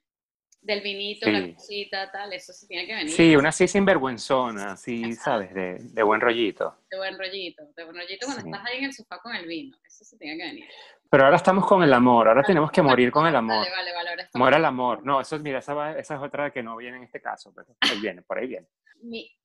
del 0.61 0.81
vinito, 0.81 1.29
la 1.29 1.55
cosita, 1.55 2.11
tal, 2.11 2.33
eso 2.33 2.53
se 2.53 2.67
tiene 2.67 2.85
que 2.85 2.93
venir. 2.93 3.11
Sí, 3.11 3.35
una 3.35 3.49
así 3.49 3.67
sinvergüenzona, 3.67 4.73
así, 4.73 5.13
¿sabes? 5.13 5.51
De, 5.53 5.77
de, 5.79 6.03
buen 6.03 6.21
rollito. 6.21 6.75
De 6.91 6.97
buen 6.97 7.17
rollito, 7.17 7.63
de 7.75 7.83
buen 7.83 7.95
rollito 7.95 8.25
cuando 8.27 8.45
estás 8.45 8.65
ahí 8.67 8.77
en 8.77 8.85
el 8.85 8.93
sofá 8.93 9.19
con 9.19 9.35
el 9.35 9.47
vino, 9.47 9.75
eso 9.83 10.03
se 10.03 10.17
tiene 10.17 10.37
que 10.37 10.43
venir. 10.43 10.65
Pero 11.09 11.23
ahora 11.25 11.37
estamos 11.37 11.65
con 11.65 11.81
el 11.81 11.91
amor, 11.91 12.27
ahora 12.27 12.43
tenemos 12.43 12.71
que 12.71 12.83
morir 12.83 13.11
con 13.11 13.25
el 13.25 13.35
amor. 13.35 13.57
Vale, 13.57 13.71
vale, 13.71 13.93
vale. 13.93 14.09
Ahora 14.11 14.29
Muera 14.35 14.57
el 14.57 14.65
amor. 14.65 15.03
No, 15.03 15.19
eso, 15.19 15.39
mira, 15.39 15.57
esa, 15.57 15.97
esa, 15.97 16.15
es 16.15 16.21
otra 16.21 16.51
que 16.51 16.61
no 16.61 16.77
viene 16.77 16.97
en 16.97 17.03
este 17.03 17.19
caso, 17.19 17.51
pero 17.53 17.75
ahí 17.79 17.99
viene, 17.99 18.21
por 18.21 18.37
ahí 18.37 18.47
viene. 18.47 18.67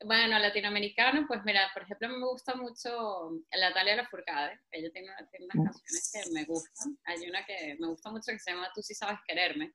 bueno, 0.05 0.39
latinoamericano, 0.39 1.25
pues 1.27 1.43
mira, 1.45 1.71
por 1.73 1.85
ejemplo, 1.85 2.09
me 2.11 2.19
gusta 2.19 2.55
mucho 2.55 3.31
Natalia 3.59 3.97
Lafourcade. 3.97 4.61
Ella 4.71 4.91
tiene, 4.93 5.09
tiene 5.31 5.47
unas 5.55 5.75
canciones 5.81 6.11
que 6.13 6.33
me 6.33 6.45
gustan. 6.45 6.99
Hay 7.07 7.29
una 7.29 7.47
que 7.47 7.77
me 7.81 7.87
gusta 7.87 8.11
mucho 8.11 8.31
que 8.33 8.39
se 8.39 8.51
llama 8.51 8.71
Tú 8.75 8.83
sí 8.83 8.95
sabes 8.95 9.19
quererme. 9.27 9.73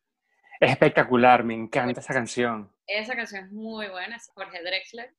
Es 0.60 0.71
espectacular, 0.71 1.43
me 1.43 1.56
encanta 1.56 2.02
esa 2.02 2.13
canción. 2.13 2.71
Esa 2.86 3.15
canción 3.15 3.45
es 3.45 3.52
muy 3.52 3.88
buena, 3.88 4.17
es 4.17 4.30
Jorge 4.36 4.62
Drexler. 4.62 5.15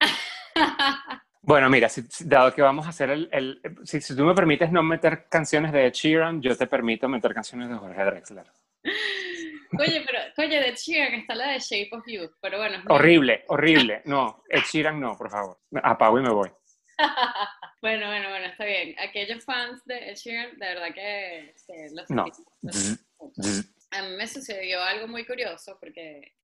Bueno, 1.48 1.70
mira, 1.70 1.88
dado 2.26 2.52
que 2.52 2.60
vamos 2.60 2.84
a 2.84 2.90
hacer 2.90 3.08
el... 3.08 3.62
si, 3.82 4.14
tú 4.14 4.22
me 4.22 4.34
permites 4.34 4.70
no 4.70 4.82
meter 4.82 5.30
canciones 5.30 5.72
de 5.72 5.86
Ed 5.86 5.94
Sheeran, 5.94 6.42
yo 6.42 6.54
te 6.54 6.66
permito 6.66 7.08
meter 7.08 7.32
canciones 7.32 7.70
de 7.70 7.74
Jorge 7.76 8.04
Drexler. 8.04 8.44
Oye, 9.78 10.04
pero, 10.06 10.18
oye, 10.36 10.60
de 10.60 10.68
Ed 10.68 10.76
Sheeran 10.76 11.14
está 11.14 11.34
la 11.34 11.52
de 11.52 11.58
Shape 11.58 11.88
of 11.92 12.04
You, 12.06 12.30
pero 12.42 12.58
bueno. 12.58 12.82
horrible, 12.88 13.44
horrible. 13.48 14.02
No, 14.04 14.42
Ed 14.50 14.60
Sheeran 14.70 15.00
no, 15.00 15.16
por 15.16 15.30
favor. 15.30 15.58
Apago 15.82 16.18
y 16.18 16.22
me 16.22 16.30
voy. 16.30 16.50
bueno, 17.80 18.08
bueno, 18.08 18.28
bueno, 18.28 18.46
está 18.46 18.66
bien. 18.66 18.94
Aquellos 18.98 19.42
fans 19.44 19.82
de 19.86 20.10
Ed 20.10 20.16
Sheeran, 20.16 20.58
de 20.58 20.66
verdad 20.66 20.94
que, 20.94 21.54
los 21.94 22.10
No. 22.10 22.26
a 23.90 24.02
mí 24.02 24.16
me 24.18 24.26
sucedió 24.26 24.82
algo 24.82 25.08
muy 25.08 25.24
curioso 25.24 25.78
porque 25.80 26.34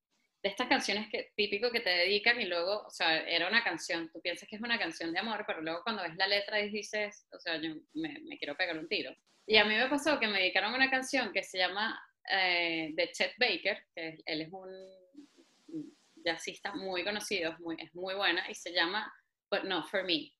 de 0.44 0.50
estas 0.50 0.68
canciones 0.68 1.08
que 1.08 1.32
típico 1.34 1.70
que 1.70 1.80
te 1.80 1.88
dedican 1.88 2.38
y 2.38 2.44
luego, 2.44 2.82
o 2.82 2.90
sea, 2.90 3.18
era 3.22 3.48
una 3.48 3.64
canción, 3.64 4.10
tú 4.12 4.20
piensas 4.20 4.46
que 4.46 4.56
es 4.56 4.62
una 4.62 4.78
canción 4.78 5.10
de 5.10 5.18
amor, 5.18 5.42
pero 5.46 5.62
luego 5.62 5.82
cuando 5.82 6.02
ves 6.02 6.16
la 6.16 6.26
letra 6.26 6.60
y 6.60 6.68
dices, 6.68 7.26
o 7.32 7.40
sea, 7.40 7.56
yo 7.56 7.70
me, 7.94 8.20
me 8.20 8.36
quiero 8.36 8.54
pegar 8.54 8.78
un 8.78 8.86
tiro. 8.86 9.16
Y 9.46 9.56
a 9.56 9.64
mí 9.64 9.74
me 9.74 9.88
pasó 9.88 10.20
que 10.20 10.26
me 10.26 10.40
dedicaron 10.40 10.74
una 10.74 10.90
canción 10.90 11.32
que 11.32 11.42
se 11.42 11.56
llama 11.56 11.98
eh, 12.30 12.90
de 12.92 13.10
Chet 13.12 13.32
Baker, 13.38 13.86
que 13.94 14.18
él 14.26 14.42
es 14.42 14.52
un 14.52 15.96
jazzista 16.16 16.74
muy 16.74 17.04
conocido, 17.04 17.52
es 17.52 17.60
muy, 17.60 17.76
es 17.78 17.94
muy 17.94 18.14
buena, 18.14 18.44
y 18.50 18.54
se 18.54 18.70
llama 18.70 19.10
But 19.50 19.64
Not 19.64 19.88
For 19.88 20.04
Me. 20.04 20.30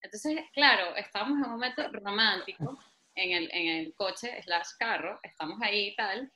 Entonces, 0.00 0.40
claro, 0.54 0.96
estábamos 0.96 1.36
en 1.36 1.44
un 1.44 1.50
momento 1.50 1.86
romántico 1.92 2.78
en 3.14 3.32
el, 3.32 3.50
en 3.52 3.68
el 3.76 3.94
coche 3.94 4.42
slash 4.42 4.68
carro, 4.78 5.20
estamos 5.22 5.60
ahí 5.60 5.88
y 5.88 5.96
tal, 5.96 6.32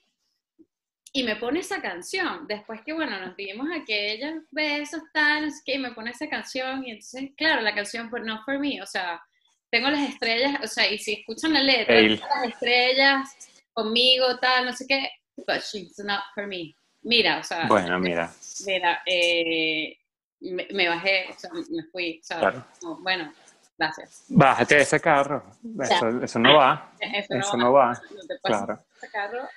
y 1.16 1.22
me 1.22 1.37
pone 1.37 1.61
esa 1.61 1.81
canción. 1.81 2.44
Después 2.48 2.81
que, 2.85 2.92
bueno, 2.92 3.18
nos 3.20 3.37
dimos 3.37 3.68
aquellos 3.72 4.35
besos, 4.50 5.00
tal, 5.12 5.46
no 5.46 5.50
sé 5.50 5.62
y 5.66 5.79
me 5.79 5.92
pone 5.92 6.11
esa 6.11 6.29
canción. 6.29 6.85
Y 6.85 6.90
entonces, 6.90 7.31
claro, 7.37 7.62
la 7.62 7.72
canción, 7.72 8.11
but 8.11 8.22
not 8.22 8.44
for 8.44 8.59
me. 8.59 8.83
O 8.83 8.87
sea, 8.87 9.22
tengo 9.70 9.88
las 9.90 10.09
estrellas, 10.09 10.57
o 10.61 10.66
sea, 10.66 10.90
y 10.90 10.98
si 10.98 11.12
escuchan 11.12 11.53
la 11.53 11.62
letra, 11.62 12.03
las 12.03 12.48
estrellas 12.48 13.37
conmigo, 13.72 14.38
tal, 14.40 14.66
no 14.66 14.72
sé 14.72 14.87
qué, 14.88 15.09
but 15.37 15.62
she's 15.62 15.96
not 16.00 16.20
for 16.35 16.48
me. 16.48 16.74
Mira, 17.03 17.38
o 17.38 17.44
sea. 17.44 17.68
Bueno, 17.68 17.96
mira. 18.00 18.33
Mira, 18.66 19.00
eh, 19.07 19.96
me, 20.40 20.88
bajé, 20.88 21.27
o 21.31 21.38
sea, 21.38 21.50
me 21.53 21.85
fui, 21.92 22.18
o 22.20 22.24
sea, 22.24 22.66
bueno, 22.98 23.33
gracias. 23.79 24.24
Bájate 24.31 24.74
de 24.74 24.83
ese 24.83 24.98
carro. 24.98 25.44
Eso, 25.81 26.24
eso 26.24 26.38
no 26.40 26.57
va. 26.57 26.92
Eso 27.00 27.57
no, 27.57 27.72
va. 27.72 27.92
No 27.92 28.27
te 28.27 28.37
claro. 28.42 28.85
ese 28.96 29.11
carro 29.12 29.48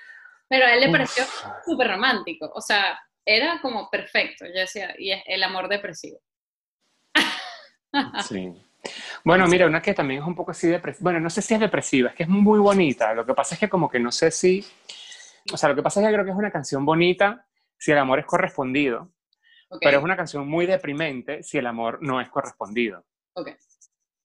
pero 0.47 0.65
a 0.65 0.73
él 0.73 0.81
le 0.81 0.89
pareció 0.89 1.23
súper 1.65 1.87
romántico, 1.89 2.51
o 2.53 2.61
sea, 2.61 2.99
era 3.25 3.59
como 3.61 3.89
perfecto, 3.89 4.45
yo 4.45 4.61
decía, 4.61 4.95
y 4.97 5.11
es 5.11 5.21
el 5.25 5.43
amor 5.43 5.67
depresivo. 5.67 6.19
Sí. 8.27 8.53
Bueno, 9.23 9.47
mira, 9.47 9.65
una 9.65 9.81
que 9.81 9.93
también 9.93 10.21
es 10.21 10.27
un 10.27 10.35
poco 10.35 10.51
así 10.51 10.67
depresiva, 10.67 11.03
bueno, 11.03 11.19
no 11.19 11.29
sé 11.29 11.41
si 11.41 11.53
es 11.53 11.59
depresiva, 11.59 12.09
es 12.09 12.15
que 12.15 12.23
es 12.23 12.29
muy 12.29 12.59
bonita, 12.59 13.13
lo 13.13 13.25
que 13.25 13.33
pasa 13.33 13.55
es 13.55 13.59
que 13.59 13.69
como 13.69 13.89
que 13.89 13.99
no 13.99 14.11
sé 14.11 14.31
si, 14.31 14.65
o 15.51 15.57
sea, 15.57 15.69
lo 15.69 15.75
que 15.75 15.81
pasa 15.81 15.99
es 15.99 16.07
que 16.07 16.13
creo 16.13 16.25
que 16.25 16.31
es 16.31 16.37
una 16.37 16.51
canción 16.51 16.85
bonita 16.85 17.45
si 17.77 17.91
el 17.91 17.97
amor 17.97 18.19
es 18.19 18.25
correspondido, 18.25 19.11
pero 19.81 19.97
es 19.97 20.03
una 20.03 20.15
canción 20.15 20.47
muy 20.47 20.65
deprimente 20.65 21.43
si 21.43 21.57
el 21.57 21.67
amor 21.67 21.99
no 22.01 22.21
es 22.21 22.29
correspondido. 22.29 23.05
Okay. 23.33 23.55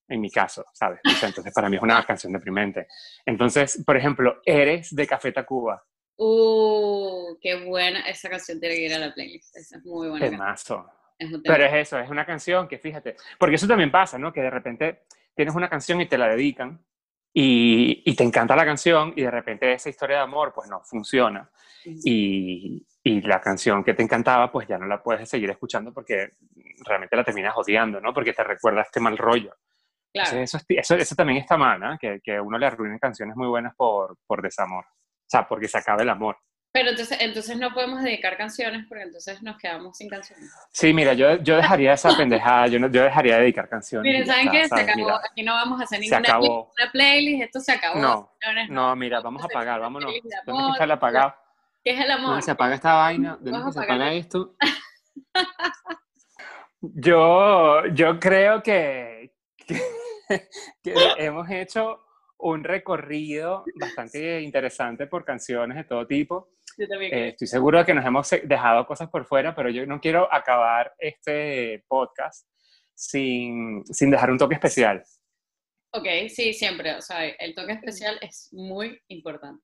En 0.07 0.21
mi 0.21 0.29
caso, 0.29 0.65
¿sabes? 0.73 0.99
entonces 1.03 1.53
para 1.53 1.69
mí 1.69 1.77
es 1.77 1.81
una 1.81 2.03
canción 2.05 2.33
deprimente. 2.33 2.87
Entonces, 3.25 3.83
por 3.85 3.97
ejemplo, 3.97 4.41
Eres 4.45 4.95
de 4.95 5.07
Café 5.07 5.31
Tacuba. 5.31 5.83
Uh, 6.17 7.37
qué 7.41 7.65
buena. 7.65 8.01
Esa 8.01 8.29
canción 8.29 8.59
tiene 8.59 8.75
que 8.75 8.85
ir 8.85 8.93
a 8.93 8.99
la 8.99 9.13
playlist. 9.13 9.55
Esa 9.55 9.77
es 9.77 9.85
muy 9.85 10.09
buena. 10.09 10.29
Temazo. 10.29 10.85
Pero 11.43 11.65
es 11.65 11.73
eso, 11.73 11.99
es 11.99 12.09
una 12.09 12.25
canción 12.25 12.67
que 12.67 12.79
fíjate, 12.79 13.15
porque 13.37 13.55
eso 13.55 13.67
también 13.67 13.91
pasa, 13.91 14.17
¿no? 14.17 14.33
Que 14.33 14.41
de 14.41 14.49
repente 14.49 15.03
tienes 15.35 15.55
una 15.55 15.69
canción 15.69 16.01
y 16.01 16.07
te 16.07 16.17
la 16.17 16.27
dedican 16.27 16.83
y, 17.33 18.03
y 18.05 18.15
te 18.15 18.23
encanta 18.23 18.55
la 18.55 18.65
canción 18.65 19.13
y 19.15 19.21
de 19.21 19.31
repente 19.31 19.71
esa 19.73 19.89
historia 19.89 20.17
de 20.17 20.23
amor 20.23 20.53
pues 20.53 20.69
no 20.69 20.81
funciona 20.81 21.49
y, 21.85 22.85
y, 23.03 23.21
la 23.21 23.41
canción 23.41 23.83
que 23.83 23.93
te 23.93 24.03
encantaba 24.03 24.51
pues 24.51 24.67
ya 24.67 24.77
no 24.77 24.85
la 24.85 25.01
puedes 25.01 25.29
seguir 25.29 25.49
escuchando 25.49 25.93
porque 25.93 26.31
realmente 26.85 27.15
la 27.15 27.23
terminas 27.23 27.53
odiando, 27.55 27.99
¿no? 27.99 28.13
Porque 28.13 28.33
te 28.33 28.43
recuerda 28.43 28.81
este 28.81 28.99
mal 28.99 29.17
rollo. 29.17 29.55
Claro. 30.13 30.37
eso, 30.39 30.59
eso, 30.67 30.95
eso, 30.95 31.15
también 31.15 31.39
está 31.39 31.57
mal, 31.57 31.79
¿no? 31.79 31.97
Que, 31.97 32.19
que 32.23 32.39
uno 32.39 32.57
le 32.59 32.67
arruinen 32.67 32.99
canciones 32.99 33.35
muy 33.35 33.47
buenas 33.47 33.75
por, 33.75 34.15
por 34.27 34.43
desamor 34.43 34.85
sea, 35.37 35.47
porque 35.47 35.67
se 35.67 35.77
acaba 35.77 36.01
el 36.01 36.09
amor. 36.09 36.37
Pero 36.73 36.89
entonces, 36.89 37.19
entonces 37.21 37.55
no 37.59 37.71
podemos 37.71 38.01
dedicar 38.01 38.35
canciones 38.35 38.87
porque 38.89 39.03
entonces 39.03 39.43
nos 39.43 39.59
quedamos 39.59 39.95
sin 39.95 40.09
canciones. 40.09 40.51
Sí, 40.71 40.91
mira, 40.91 41.13
yo, 41.13 41.37
yo 41.37 41.55
dejaría 41.55 41.93
esa 41.93 42.17
pendejada, 42.17 42.65
yo, 42.65 42.79
no, 42.79 42.87
yo 42.87 43.03
dejaría 43.03 43.35
de 43.35 43.41
dedicar 43.41 43.69
canciones. 43.69 44.11
Miren, 44.11 44.25
¿saben 44.25 44.49
qué? 44.49 44.67
Se 44.67 44.81
acabó, 44.81 45.11
aquí 45.11 45.43
no 45.43 45.53
vamos 45.53 45.79
a 45.79 45.83
hacer 45.83 45.99
ninguna 45.99 46.39
una 46.39 46.91
playlist, 46.91 47.43
esto 47.43 47.59
se 47.59 47.73
acabó. 47.73 47.99
No, 47.99 48.35
no, 48.69 48.95
mira, 48.95 49.21
vamos 49.21 49.43
a 49.43 49.45
apagar, 49.45 49.79
vámonos. 49.79 50.11
¿Dónde 50.47 50.71
está 50.71 50.85
el 50.85 50.91
apagado? 50.91 51.35
¿Qué 51.83 51.91
es 51.91 51.99
el 51.99 52.09
amor? 52.09 52.29
¿Dónde 52.29 52.41
se 52.41 52.51
apaga 52.51 52.73
esta 52.73 52.93
vaina? 52.93 53.37
¿Dónde 53.39 53.71
se 53.71 53.79
apaga 53.79 54.13
esto? 54.13 54.55
yo, 56.81 57.85
yo 57.87 58.19
creo 58.19 58.63
que, 58.63 59.35
que 59.67 59.79
hemos 61.17 61.47
hecho 61.51 62.03
un 62.37 62.63
recorrido 62.63 63.63
bastante 63.79 64.41
interesante 64.41 65.07
por 65.07 65.23
canciones 65.23 65.77
de 65.77 65.83
todo 65.85 66.05
tipo. 66.05 66.49
Eh, 66.77 67.29
estoy 67.29 67.47
seguro 67.47 67.79
de 67.79 67.85
que 67.85 67.93
nos 67.93 68.05
hemos 68.05 68.29
dejado 68.43 68.85
cosas 68.85 69.09
por 69.09 69.25
fuera, 69.25 69.55
pero 69.55 69.69
yo 69.69 69.85
no 69.85 69.99
quiero 69.99 70.31
acabar 70.33 70.93
este 70.97 71.83
podcast 71.87 72.47
sin, 72.93 73.85
sin 73.85 74.09
dejar 74.11 74.31
un 74.31 74.37
toque 74.37 74.55
especial. 74.55 75.03
Ok, 75.91 76.07
sí, 76.29 76.53
siempre. 76.53 76.95
O 76.95 77.01
sea, 77.01 77.25
el 77.25 77.53
toque 77.53 77.73
especial 77.73 78.17
es 78.21 78.49
muy 78.51 78.99
importante. 79.07 79.63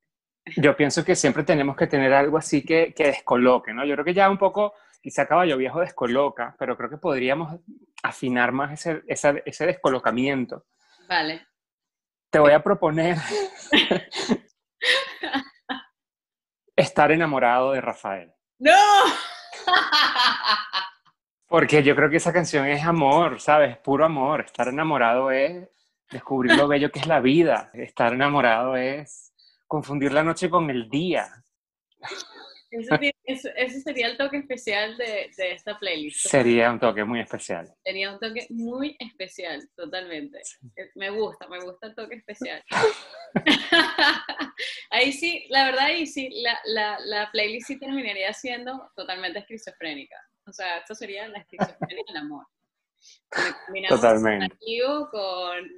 Yo 0.55 0.75
pienso 0.75 1.03
que 1.03 1.15
siempre 1.15 1.43
tenemos 1.43 1.75
que 1.75 1.87
tener 1.87 2.13
algo 2.13 2.37
así 2.37 2.63
que, 2.63 2.93
que 2.93 3.07
descoloque, 3.07 3.73
¿no? 3.73 3.85
Yo 3.85 3.95
creo 3.95 4.05
que 4.05 4.13
ya 4.13 4.29
un 4.29 4.37
poco, 4.37 4.73
quizá 5.01 5.27
Caballo 5.27 5.57
Viejo 5.57 5.79
descoloca, 5.81 6.55
pero 6.57 6.77
creo 6.77 6.89
que 6.89 6.97
podríamos 6.97 7.59
afinar 8.03 8.51
más 8.51 8.73
ese, 8.73 9.03
ese, 9.07 9.43
ese 9.45 9.65
descolocamiento. 9.65 10.65
Vale 11.07 11.48
te 12.29 12.39
voy 12.39 12.51
a 12.51 12.63
proponer 12.63 13.17
estar 16.75 17.11
enamorado 17.11 17.71
de 17.71 17.81
Rafael. 17.81 18.33
¡No! 18.59 18.71
Porque 21.47 21.81
yo 21.81 21.95
creo 21.95 22.09
que 22.09 22.17
esa 22.17 22.33
canción 22.33 22.67
es 22.67 22.85
amor, 22.85 23.41
¿sabes? 23.41 23.77
Puro 23.77 24.05
amor. 24.05 24.41
Estar 24.41 24.67
enamorado 24.67 25.31
es 25.31 25.67
descubrir 26.11 26.55
lo 26.55 26.67
bello 26.67 26.91
que 26.91 26.99
es 26.99 27.07
la 27.07 27.19
vida. 27.19 27.71
Estar 27.73 28.13
enamorado 28.13 28.75
es 28.75 29.33
confundir 29.67 30.13
la 30.13 30.23
noche 30.23 30.49
con 30.49 30.69
el 30.69 30.89
día. 30.89 31.43
Ese, 32.71 33.81
sería 33.81 34.07
el 34.07 34.17
toque 34.17 34.37
especial 34.37 34.95
de, 34.97 35.31
esta 35.37 35.77
playlist. 35.79 36.27
Sería 36.27 36.71
un 36.71 36.79
toque 36.79 37.03
muy 37.03 37.19
especial. 37.19 37.73
Sería 37.83 38.13
un 38.13 38.19
toque 38.19 38.45
muy 38.49 38.95
especial, 38.99 39.67
totalmente. 39.75 40.39
Eh, 40.75 40.91
me 40.95 41.09
gusta, 41.09 41.47
me 41.47 41.59
gusta 41.59 41.87
el 41.87 41.95
toque 41.95 42.15
especial. 42.15 42.63
ahí 44.91 45.11
sí, 45.11 45.47
la 45.49 45.65
verdad, 45.65 45.85
ahí 45.85 46.05
sí, 46.05 46.29
la, 46.43 46.59
la, 46.65 46.99
la, 47.05 47.31
playlist 47.31 47.67
sí 47.67 47.79
terminaría 47.79 48.31
siendo 48.33 48.91
totalmente 48.95 49.39
esquizofrénica. 49.39 50.17
O 50.45 50.53
sea, 50.53 50.77
esto 50.77 50.93
sería 50.93 51.27
la 51.27 51.39
esquizofrenia 51.39 52.03
del 52.07 52.17
amor. 52.17 52.45
Totalmente. 53.87 54.57
Con, 54.85 55.09
con, 55.09 55.69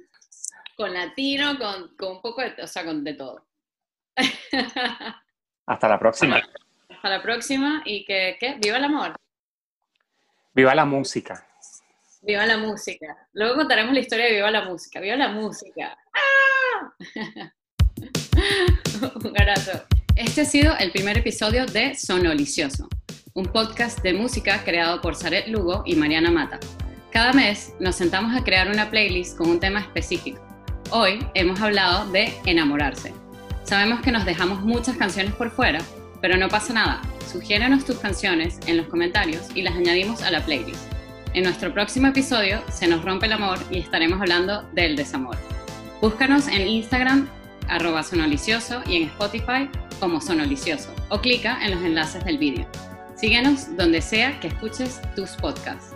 con 0.76 0.94
latino, 0.94 1.58
con, 1.58 1.96
con 1.96 2.16
un 2.16 2.22
poco 2.22 2.42
de, 2.42 2.62
o 2.62 2.66
sea, 2.66 2.84
con 2.84 3.02
de 3.02 3.14
todo. 3.14 3.46
Hasta 5.66 5.88
la 5.88 5.98
próxima. 5.98 6.42
Hasta 7.02 7.16
la 7.16 7.22
próxima 7.24 7.82
y 7.84 8.04
que, 8.04 8.36
¿qué? 8.38 8.54
¡Viva 8.62 8.76
el 8.76 8.84
amor! 8.84 9.16
¡Viva 10.54 10.72
la 10.72 10.84
música! 10.84 11.44
¡Viva 12.20 12.46
la 12.46 12.58
música! 12.58 13.28
Luego 13.32 13.56
contaremos 13.56 13.92
la 13.92 13.98
historia 13.98 14.26
de 14.26 14.34
Viva 14.34 14.52
la 14.52 14.64
música. 14.66 15.00
¡Viva 15.00 15.16
la 15.16 15.26
música! 15.26 15.98
¡Ah! 16.14 16.92
un 19.24 19.40
abrazo. 19.40 19.84
Este 20.14 20.42
ha 20.42 20.44
sido 20.44 20.76
el 20.78 20.92
primer 20.92 21.18
episodio 21.18 21.66
de 21.66 21.96
Sonolicioso, 21.96 22.88
un 23.34 23.46
podcast 23.46 24.00
de 24.04 24.12
música 24.12 24.62
creado 24.62 25.00
por 25.00 25.16
Saret 25.16 25.48
Lugo 25.48 25.82
y 25.84 25.96
Mariana 25.96 26.30
Mata. 26.30 26.60
Cada 27.10 27.32
mes 27.32 27.74
nos 27.80 27.96
sentamos 27.96 28.32
a 28.36 28.44
crear 28.44 28.70
una 28.70 28.90
playlist 28.90 29.36
con 29.36 29.50
un 29.50 29.58
tema 29.58 29.80
específico. 29.80 30.40
Hoy 30.92 31.18
hemos 31.34 31.60
hablado 31.60 32.08
de 32.12 32.32
enamorarse. 32.46 33.12
Sabemos 33.64 34.02
que 34.02 34.12
nos 34.12 34.24
dejamos 34.24 34.60
muchas 34.60 34.96
canciones 34.96 35.34
por 35.34 35.50
fuera, 35.50 35.80
pero 36.22 36.38
no 36.38 36.48
pasa 36.48 36.72
nada, 36.72 37.02
sugiérenos 37.30 37.84
tus 37.84 37.98
canciones 37.98 38.58
en 38.66 38.78
los 38.78 38.86
comentarios 38.86 39.48
y 39.54 39.60
las 39.60 39.74
añadimos 39.74 40.22
a 40.22 40.30
la 40.30 40.42
playlist. 40.42 40.80
En 41.34 41.44
nuestro 41.44 41.74
próximo 41.74 42.06
episodio 42.06 42.62
se 42.70 42.86
nos 42.86 43.04
rompe 43.04 43.26
el 43.26 43.32
amor 43.32 43.58
y 43.70 43.78
estaremos 43.78 44.20
hablando 44.20 44.62
del 44.72 44.96
desamor. 44.96 45.36
Búscanos 46.00 46.46
en 46.48 46.66
Instagram 46.66 47.28
arroba 47.68 48.02
sonolicioso 48.02 48.82
y 48.86 48.96
en 48.96 49.02
Spotify 49.04 49.68
como 49.98 50.20
sonolicioso 50.20 50.94
o 51.08 51.20
clica 51.20 51.58
en 51.64 51.72
los 51.72 51.82
enlaces 51.82 52.24
del 52.24 52.38
vídeo. 52.38 52.66
Síguenos 53.16 53.76
donde 53.76 54.00
sea 54.00 54.38
que 54.40 54.48
escuches 54.48 55.00
tus 55.14 55.30
podcasts. 55.32 55.94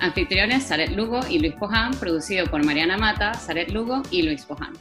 Anfitriones 0.00 0.64
Saret 0.64 0.90
Lugo 0.90 1.20
y 1.28 1.38
Luis 1.38 1.54
Poján, 1.54 1.92
producido 1.94 2.46
por 2.46 2.64
Mariana 2.64 2.96
Mata, 2.96 3.34
Saret 3.34 3.70
Lugo 3.70 4.02
y 4.10 4.22
Luis 4.22 4.44
Poján. 4.44 4.74